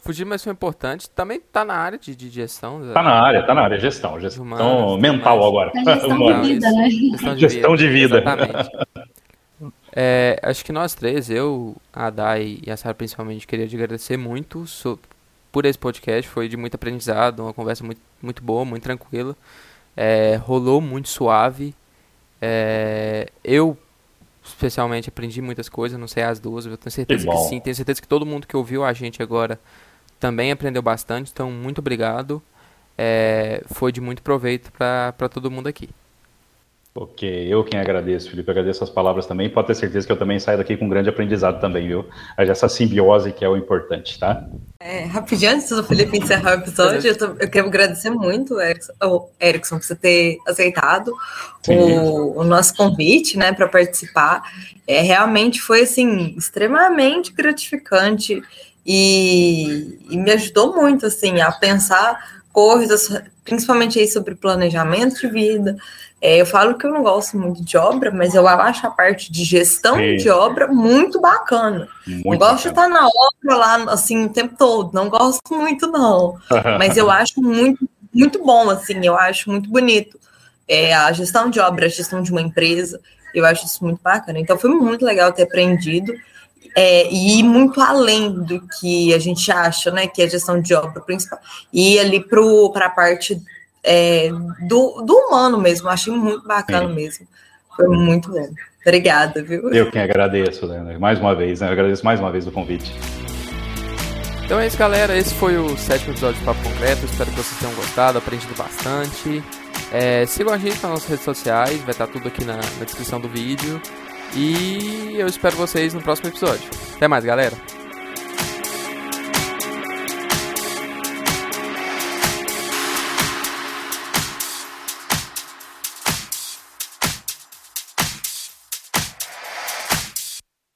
[0.00, 1.10] Fugir, mas foi importante.
[1.10, 2.80] Também tá na área de, de gestão.
[2.94, 4.18] Tá na área, tá na área, gestão.
[4.18, 5.70] Gestão humanas, mental agora.
[5.76, 6.90] É gestão de vida, né?
[6.90, 7.76] Gestão de, gestão vida.
[7.76, 8.18] de vida.
[8.18, 8.70] Exatamente.
[9.92, 14.16] É, acho que nós três, eu, a Dai e a Sara principalmente, queria te agradecer
[14.16, 14.98] muito so,
[15.52, 16.26] por esse podcast.
[16.30, 19.36] Foi de muito aprendizado, uma conversa muito, muito boa, muito tranquila.
[19.94, 21.74] É, rolou muito suave.
[22.40, 23.76] É, eu,
[24.50, 27.60] especialmente, aprendi muitas coisas, não sei as duas, eu tenho certeza que, que sim.
[27.60, 29.58] Tenho certeza que todo mundo que ouviu a gente agora
[30.18, 31.30] também aprendeu bastante.
[31.32, 32.42] Então, muito obrigado.
[32.96, 35.88] É, foi de muito proveito para todo mundo aqui.
[37.00, 39.48] Ok, eu quem agradeço, Felipe, agradeço as palavras também.
[39.48, 42.04] Pode ter certeza que eu também saio daqui com um grande aprendizado também, viu?
[42.36, 44.46] Essa simbiose que é o importante, tá?
[44.78, 48.92] É, rapidinho, antes do Felipe encerrar o episódio, eu, tô, eu quero agradecer muito, Erickson,
[49.02, 51.10] oh, Erickson, por você ter aceitado
[51.66, 54.42] o, o, nosso convite, né, para participar.
[54.86, 58.42] É, realmente foi, assim, extremamente gratificante
[58.84, 63.08] e, e me ajudou muito, assim, a pensar coisas,
[63.42, 65.76] principalmente aí sobre planejamento de vida,
[66.22, 69.32] é, eu falo que eu não gosto muito de obra, mas eu acho a parte
[69.32, 70.16] de gestão Sim.
[70.16, 71.88] de obra muito bacana.
[72.06, 75.86] Muito não gosto de estar na obra lá assim o tempo todo, não gosto muito,
[75.86, 76.36] não.
[76.78, 80.20] mas eu acho muito, muito bom, assim, eu acho muito bonito.
[80.68, 83.00] É, a gestão de obra, a gestão de uma empresa,
[83.34, 84.38] eu acho isso muito bacana.
[84.38, 86.12] Então foi muito legal ter aprendido.
[86.76, 90.60] É, e ir muito além do que a gente acha, né, que é a gestão
[90.60, 91.40] de obra principal,
[91.72, 93.42] e ir ali para a parte
[93.82, 94.30] é,
[94.66, 95.88] do, do humano mesmo.
[95.88, 96.94] Achei muito bacana Sim.
[96.94, 97.26] mesmo.
[97.76, 98.48] Foi muito bom.
[98.82, 99.70] Obrigada, viu?
[99.72, 100.96] Eu quem agradeço, né?
[100.98, 101.68] Mais uma vez, né?
[101.68, 102.92] Eu agradeço mais uma vez o convite.
[104.44, 105.16] Então é isso, galera.
[105.16, 107.04] Esse foi o sétimo episódio de Papo Concreto.
[107.04, 109.42] Espero que vocês tenham gostado, aprendido bastante.
[109.92, 113.20] É, sigam a gente nas nossas redes sociais, vai estar tudo aqui na, na descrição
[113.20, 113.80] do vídeo.
[114.34, 116.68] E eu espero vocês no próximo episódio.
[116.96, 117.56] Até mais, galera.